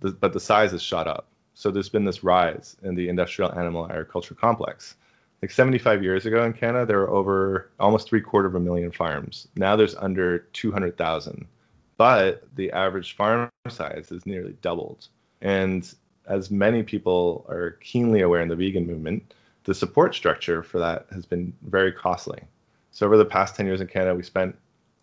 [0.00, 1.28] but the size has shot up.
[1.54, 4.96] So there's been this rise in the industrial animal agriculture complex.
[5.42, 8.92] Like 75 years ago in Canada, there were over almost three quarter of a million
[8.92, 9.48] farms.
[9.56, 11.46] Now there's under 200,000,
[11.96, 15.08] but the average farm size has nearly doubled.
[15.40, 15.92] And
[16.26, 19.34] as many people are keenly aware in the vegan movement,
[19.64, 22.40] the support structure for that has been very costly.
[22.92, 24.56] So over the past 10 years in Canada, we spent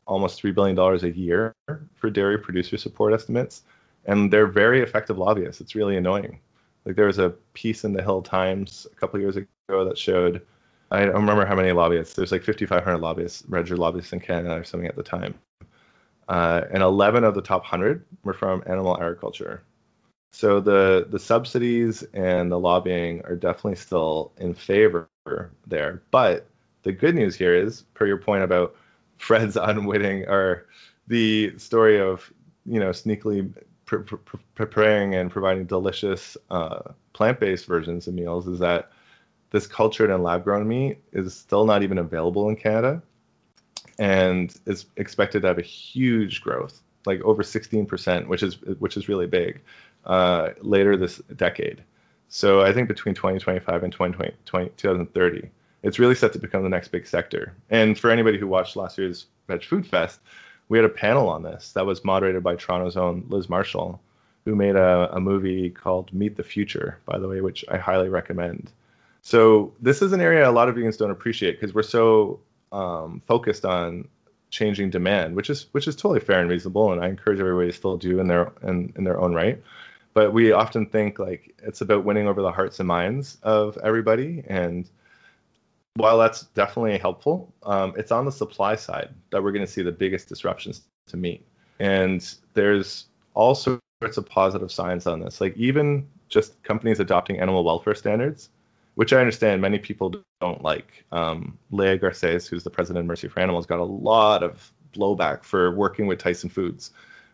[0.05, 1.53] almost $3 billion a year
[1.95, 3.63] for dairy producer support estimates,
[4.08, 5.62] and they're very effective lobbyists.
[5.62, 6.39] It's really annoying.
[6.86, 10.41] Like there was a piece in the Hill Times a couple years ago that showed
[10.89, 12.16] I don't remember how many lobbyists.
[12.16, 15.36] There's like 5,500 lobbyists, registered lobbyists in Canada or something at the time,
[16.30, 19.64] uh, and 11 of the top 100 were from animal agriculture.
[20.32, 25.10] So the the subsidies and the lobbying are definitely still in favor
[25.66, 26.03] there.
[26.12, 26.47] But
[26.84, 28.76] the good news here is, per your point about
[29.18, 30.68] Fred's unwitting or
[31.08, 32.32] the story of
[32.66, 33.51] you know sneakily
[33.88, 36.79] pre- pre- preparing and providing delicious uh,
[37.13, 38.91] plant-based versions of meals, is that
[39.49, 43.01] this cultured and lab-grown meat is still not even available in Canada,
[43.97, 49.09] and is expected to have a huge growth, like over 16%, which is which is
[49.09, 49.61] really big,
[50.05, 51.83] uh, later this decade.
[52.29, 55.49] So I think between 2025 and 2020, 2030,
[55.81, 57.55] it's really set to become the next big sector.
[57.69, 60.19] And for anybody who watched last year's Veg Food Fest,
[60.70, 64.01] we had a panel on this that was moderated by Toronto's own Liz Marshall,
[64.45, 68.09] who made a, a movie called Meat the Future, by the way, which I highly
[68.09, 68.72] recommend.
[69.22, 72.39] So this is an area a lot of vegans don't appreciate because we're so
[72.72, 74.07] um, focused on
[74.49, 77.74] changing demand, which is which is totally fair and reasonable, and I encourage everybody to
[77.74, 79.61] still do in their in, in their own right.
[80.13, 84.43] But we often think like it's about winning over the hearts and minds of everybody,
[84.47, 84.89] and
[85.97, 89.81] while that's definitely helpful, um, it's on the supply side that we're going to see
[89.81, 91.45] the biggest disruptions to meat.
[91.79, 92.23] And
[92.53, 95.41] there's all sorts of positive signs on this.
[95.41, 98.49] Like even just companies adopting animal welfare standards,
[98.95, 101.03] which I understand many people don't like.
[101.11, 105.43] Um, Leah Garces, who's the president of Mercy for Animals, got a lot of blowback
[105.43, 106.91] for working with Tyson Foods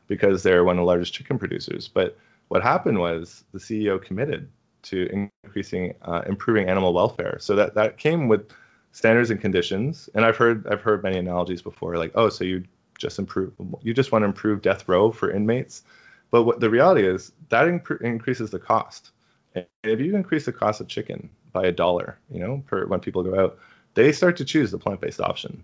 [0.08, 1.88] because they're one of the largest chicken producers.
[1.88, 4.50] But what happened was the CEO committed
[4.84, 7.38] to increasing uh, improving animal welfare.
[7.40, 8.52] So that that came with
[8.92, 10.10] standards and conditions.
[10.14, 12.64] And I've heard I've heard many analogies before, like oh, so you
[12.98, 15.84] just improve you just want to improve death row for inmates.
[16.32, 19.12] But what the reality is that increases the cost.
[19.56, 23.00] And if you increase the cost of chicken by a dollar, you know, per when
[23.00, 23.60] people go out,
[23.94, 25.64] they start to choose the plant-based option.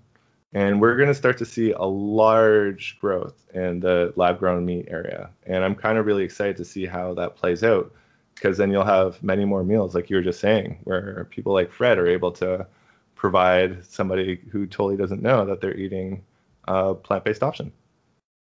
[0.54, 5.30] And we're going to start to see a large growth in the lab-grown meat area.
[5.46, 7.94] And I'm kind of really excited to see how that plays out
[8.40, 11.72] because then you'll have many more meals, like you were just saying, where people like
[11.72, 12.66] Fred are able to
[13.16, 16.24] provide somebody who totally doesn't know that they're eating
[16.68, 17.72] a plant-based option.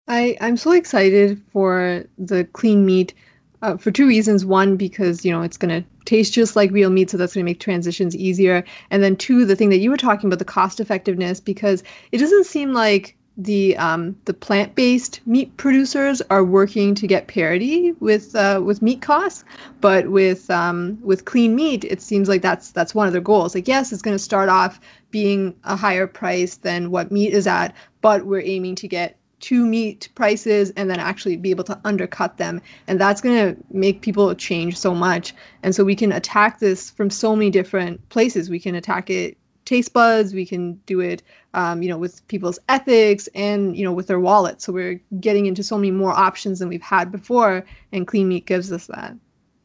[0.07, 3.15] I, I'm so excited for the clean meat
[3.61, 4.45] uh, for two reasons.
[4.45, 7.45] One, because you know it's going to taste just like real meat, so that's going
[7.45, 8.65] to make transitions easier.
[8.91, 11.83] And then two, the thing that you were talking about, the cost effectiveness, because
[12.13, 17.93] it doesn't seem like the um, the plant-based meat producers are working to get parity
[17.93, 19.45] with uh, with meat costs,
[19.81, 23.55] but with um, with clean meat, it seems like that's that's one of their goals.
[23.55, 24.81] Like yes, it's going to start off
[25.13, 29.65] being a higher price than what meat is at, but we're aiming to get to
[29.65, 32.61] meat prices and then actually be able to undercut them.
[32.89, 35.33] And that's going to make people change so much.
[35.63, 38.51] And so we can attack this from so many different places.
[38.51, 39.38] We can attack it
[39.69, 40.33] taste buds.
[40.33, 41.23] We can do it
[41.55, 44.65] um, you know with people's ethics and you know with their wallets.
[44.65, 48.47] So we're getting into so many more options than we've had before and clean meat
[48.47, 49.15] gives us that.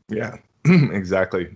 [0.09, 1.55] Yeah exactly.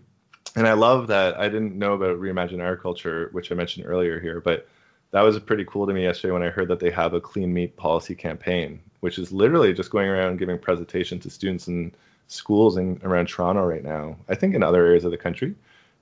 [0.56, 1.38] And i love that.
[1.38, 4.68] I didn't know about reimagine agriculture which i mentioned earlier here but
[5.12, 7.54] that was pretty cool to me yesterday when i heard that they have a clean
[7.54, 11.94] meat policy campaign which is literally just going around giving presentations to students in
[12.28, 15.54] schools in around toronto right now i think in other areas of the country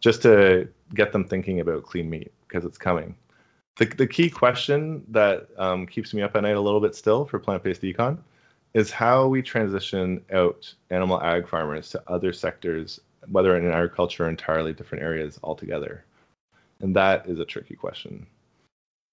[0.06, 3.16] just to get them thinking about clean meat because it's coming.
[3.78, 7.26] The, the key question that um, keeps me up at night a little bit still
[7.26, 8.20] for plant-based econ
[8.76, 13.02] is how we transition out animal ag farmers to other sectors,
[13.32, 16.06] whether in agriculture or entirely different areas altogether.
[16.82, 18.28] And that is a tricky question.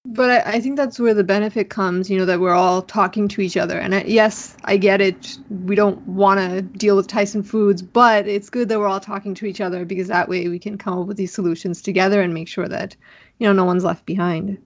[0.05, 3.29] But I, I, think that's where the benefit comes, you know, that we're all talking
[3.29, 3.79] to each other.
[3.79, 5.39] And I, yes, I get it.
[5.49, 9.35] We don't want to deal with Tyson Foods, but it's good that we're all talking
[9.37, 12.35] to each other because that way we can come up with these solutions together and
[12.35, 12.97] make sure that,
[13.39, 14.59] you know, no one's left behind.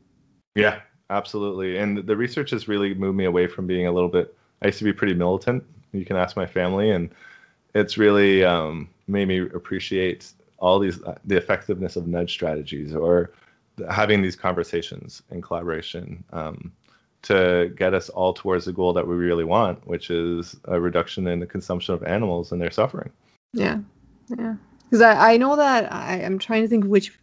[0.55, 0.81] Yeah,
[1.11, 1.77] absolutely.
[1.77, 4.35] And the research has really moved me away from being a little bit.
[4.63, 5.65] I used to be pretty militant.
[5.93, 7.11] You can ask my family, and
[7.75, 13.33] it's really um, made me appreciate all these the effectiveness of nudge strategies or
[13.91, 16.73] having these conversations in collaboration um,
[17.23, 21.27] to get us all towards the goal that we really want, which is a reduction
[21.27, 23.11] in the consumption of animals and their suffering.
[23.53, 23.81] Yeah,
[24.39, 24.55] yeah.
[24.85, 27.19] Because I, I know that I, I'm trying to think which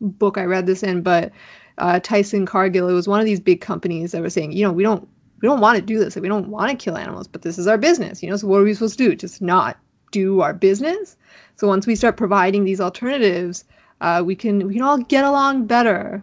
[0.00, 1.32] book I read this in, but
[1.76, 4.72] uh, Tyson Cargill, it was one of these big companies that were saying, you know,
[4.72, 5.08] we don't
[5.40, 6.16] we don't want to do this.
[6.16, 8.22] Like, we don't want to kill animals, but this is our business.
[8.22, 9.14] You know, so what are we supposed to do?
[9.14, 9.78] Just not
[10.10, 11.16] do our business?
[11.56, 13.64] So once we start providing these alternatives,
[14.00, 16.22] uh, we can we can all get along better.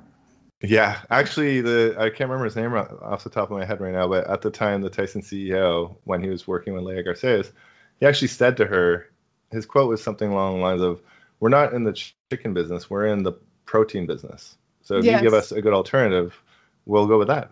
[0.62, 3.94] Yeah, actually, the I can't remember his name off the top of my head right
[3.94, 7.52] now, but at the time, the Tyson CEO, when he was working with Leah Garces,
[8.00, 9.10] he actually said to her,
[9.52, 11.02] his quote was something along the lines of,
[11.40, 11.94] "We're not in the
[12.32, 13.34] chicken business, we're in the
[13.66, 14.58] protein business.
[14.82, 15.22] So if yes.
[15.22, 16.42] you give us a good alternative,
[16.86, 17.52] we'll go with that."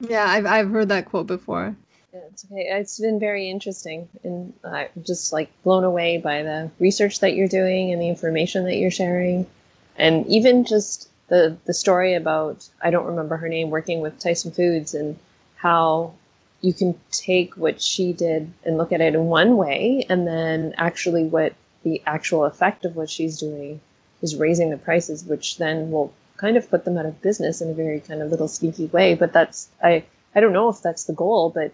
[0.00, 1.76] Yeah, I've I've heard that quote before.
[2.12, 2.62] It's okay.
[2.62, 7.48] It's been very interesting, and I'm just like blown away by the research that you're
[7.48, 9.46] doing and the information that you're sharing,
[9.96, 14.50] and even just the the story about I don't remember her name working with Tyson
[14.50, 15.18] Foods and
[15.56, 16.14] how
[16.60, 20.74] you can take what she did and look at it in one way, and then
[20.76, 21.54] actually what
[21.84, 23.80] the actual effect of what she's doing
[24.20, 27.70] is raising the prices, which then will kind of put them out of business in
[27.70, 29.14] a very kind of little sneaky way.
[29.14, 30.04] But that's I
[30.34, 31.72] I don't know if that's the goal, but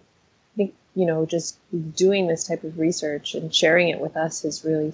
[0.97, 1.57] you know just
[1.94, 4.92] doing this type of research and sharing it with us has really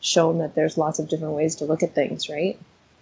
[0.00, 2.58] shown that there's lots of different ways to look at things, right?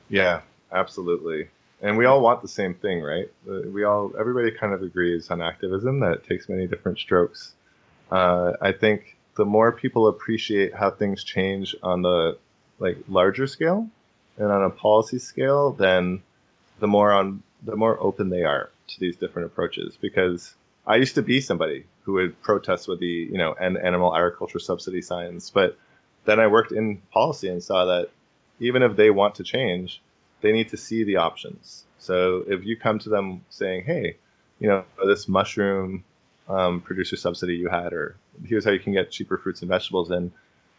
[0.09, 0.41] Yeah,
[0.73, 1.49] absolutely.
[1.81, 3.31] And we all want the same thing, right?
[3.49, 7.53] Uh, we all, everybody kind of agrees on activism that it takes many different strokes.
[8.11, 12.37] Uh, I think the more people appreciate how things change on the
[12.81, 13.89] like larger scale
[14.37, 16.23] and on a policy scale, then
[16.81, 19.97] the more on the more open they are to these different approaches.
[20.01, 20.53] Because
[20.87, 24.59] I used to be somebody who would protest with the you know end animal agriculture
[24.59, 25.77] subsidy signs, but
[26.25, 28.09] then I worked in policy and saw that
[28.61, 30.01] even if they want to change,
[30.41, 31.85] they need to see the options.
[31.99, 34.17] So if you come to them saying, hey,
[34.59, 36.03] you know, this mushroom
[36.49, 40.09] um, producer subsidy you had, or here's how you can get cheaper fruits and vegetables,
[40.09, 40.33] then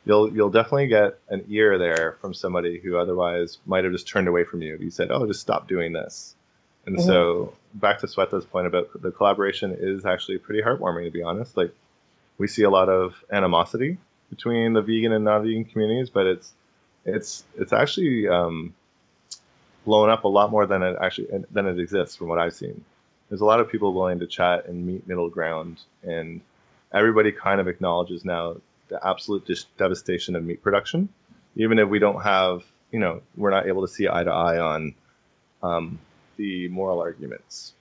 [0.06, 4.28] you'll you'll definitely get an ear there from somebody who otherwise might have just turned
[4.28, 6.36] away from you you said, oh, just stop doing this.
[6.90, 7.08] And mm-hmm.
[7.08, 11.56] so back to Sweta's point about the collaboration is actually pretty heartwarming to be honest.
[11.56, 11.72] Like
[12.40, 14.00] we see a lot of animosity
[14.32, 16.52] between the vegan and non-vegan communities, but it's
[17.06, 18.74] it's it's actually um,
[19.86, 22.84] blown up a lot more than it actually than it exists from what I've seen.
[23.30, 26.42] There's a lot of people willing to chat and meet middle ground, and
[26.92, 28.56] everybody kind of acknowledges now
[28.88, 31.10] the absolute dis- devastation of meat production,
[31.56, 34.58] even if we don't have, you know, we're not able to see eye to eye
[34.58, 34.96] on
[35.62, 36.00] um,
[36.40, 37.74] the moral arguments.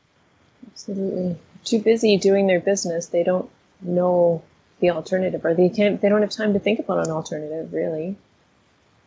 [0.66, 3.48] Absolutely, too busy doing their business, they don't
[3.80, 4.42] know
[4.80, 8.16] the alternative, or they can't, they don't have time to think about an alternative, really,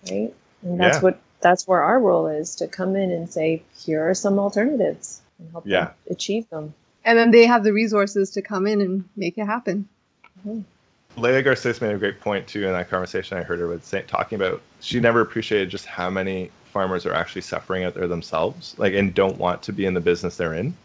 [0.10, 0.34] right?
[0.64, 1.02] And that's yeah.
[1.02, 5.22] what that's where our role is to come in and say, here are some alternatives
[5.40, 5.86] and help yeah.
[5.86, 6.74] them achieve them.
[7.04, 9.90] And then they have the resources to come in and make it happen.
[10.40, 10.62] Mm-hmm.
[11.18, 14.04] Leah Garces made a great point too in that conversation I heard her with say,
[14.04, 18.76] talking about she never appreciated just how many farmers are actually suffering out there themselves,
[18.78, 20.76] like and don't want to be in the business they're in.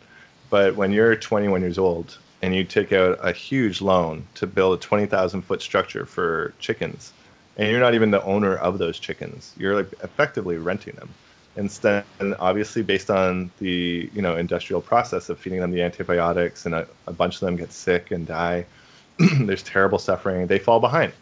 [0.50, 4.78] But when you're 21 years old and you take out a huge loan to build
[4.78, 7.12] a 20,000 foot structure for chickens,
[7.56, 9.52] and you're not even the owner of those chickens.
[9.56, 11.08] You're like effectively renting them.
[11.56, 16.66] Instead, and obviously based on the you know industrial process of feeding them the antibiotics,
[16.66, 18.66] and a, a bunch of them get sick and die.
[19.40, 20.46] There's terrible suffering.
[20.48, 21.14] They fall behind,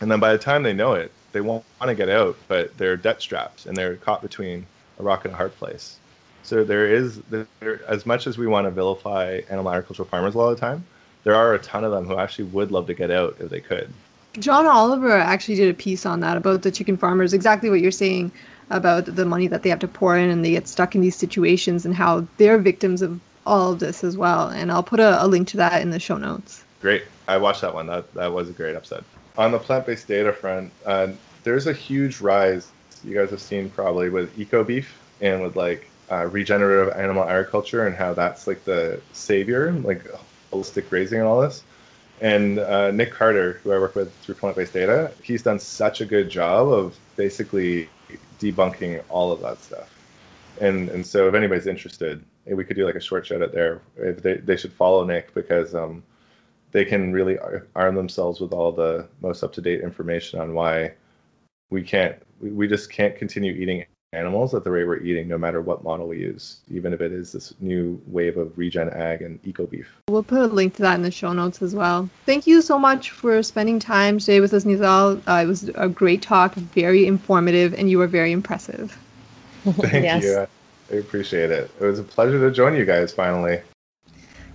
[0.00, 2.76] and then by the time they know it, they won't want to get out, but
[2.76, 4.66] they're debt strapped and they're caught between
[4.98, 5.96] a rock and a hard place.
[6.42, 7.46] So there is, there,
[7.86, 10.84] as much as we want to vilify animal agricultural farmers a lot of the time,
[11.24, 13.60] there are a ton of them who actually would love to get out if they
[13.60, 13.92] could.
[14.38, 17.90] John Oliver actually did a piece on that about the chicken farmers, exactly what you're
[17.90, 18.32] saying
[18.70, 21.16] about the money that they have to pour in and they get stuck in these
[21.16, 24.48] situations and how they're victims of all of this as well.
[24.48, 26.64] And I'll put a, a link to that in the show notes.
[26.80, 27.04] Great.
[27.28, 27.86] I watched that one.
[27.86, 29.04] That, that was a great episode.
[29.38, 31.08] On the plant based data front, uh,
[31.42, 32.70] there's a huge rise
[33.04, 37.86] you guys have seen probably with eco beef and with like uh, regenerative animal agriculture
[37.86, 40.06] and how that's like the savior, like
[40.52, 41.64] holistic grazing and all this.
[42.20, 46.00] And uh, Nick Carter, who I work with through Plant Based Data, he's done such
[46.00, 47.88] a good job of basically
[48.38, 49.88] debunking all of that stuff.
[50.60, 53.80] And and so if anybody's interested, we could do like a short shout out there.
[53.96, 56.02] If they, they should follow Nick because um,
[56.72, 57.38] they can really
[57.76, 60.92] arm themselves with all the most up to date information on why
[61.70, 65.38] we can't we, we just can't continue eating animals at the rate we're eating, no
[65.38, 69.22] matter what model we use, even if it is this new wave of regen ag
[69.22, 69.88] and eco beef.
[70.08, 72.10] We'll put a link to that in the show notes as well.
[72.26, 75.22] Thank you so much for spending time today with us, Nital.
[75.26, 78.98] Uh, it was a great talk, very informative, and you were very impressive.
[79.64, 80.24] Thank yes.
[80.24, 80.46] you.
[80.90, 81.70] I appreciate it.
[81.80, 83.62] It was a pleasure to join you guys finally.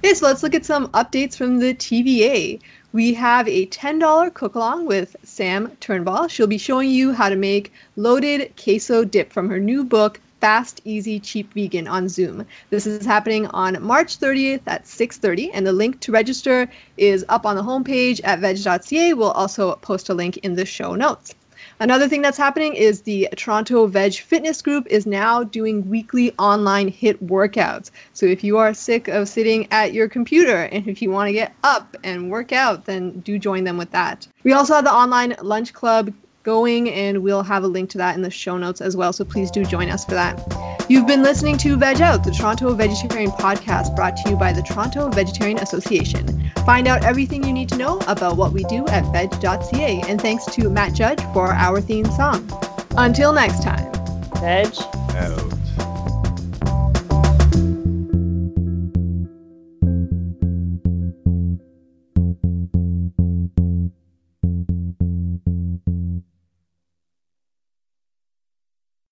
[0.04, 2.62] Okay, so let's look at some updates from the TVA.
[2.94, 6.28] We have a $10 cook along with Sam Turnbull.
[6.28, 10.82] She'll be showing you how to make loaded queso dip from her new book, Fast,
[10.86, 12.46] Easy, Cheap Vegan on Zoom.
[12.70, 17.48] This is happening on March 30th at 6:30 and the link to register is up
[17.48, 19.16] on the homepage at veg.ca.
[19.16, 21.34] We'll also post a link in the show notes.
[21.80, 26.92] Another thing that's happening is the Toronto Veg Fitness Group is now doing weekly online
[26.92, 27.92] HIIT workouts.
[28.14, 31.34] So if you are sick of sitting at your computer and if you want to
[31.34, 34.28] get up and work out, then do join them with that.
[34.44, 36.14] We also have the online lunch club
[36.48, 39.12] going, and we'll have a link to that in the show notes as well.
[39.12, 40.86] So please do join us for that.
[40.90, 44.62] You've been listening to Veg Out, the Toronto Vegetarian podcast brought to you by the
[44.62, 46.50] Toronto Vegetarian Association.
[46.66, 50.46] Find out everything you need to know about what we do at veg.ca, and thanks
[50.46, 52.50] to Matt Judge for our theme song.
[52.92, 53.92] Until next time,
[54.40, 54.74] Veg
[55.18, 55.58] Out.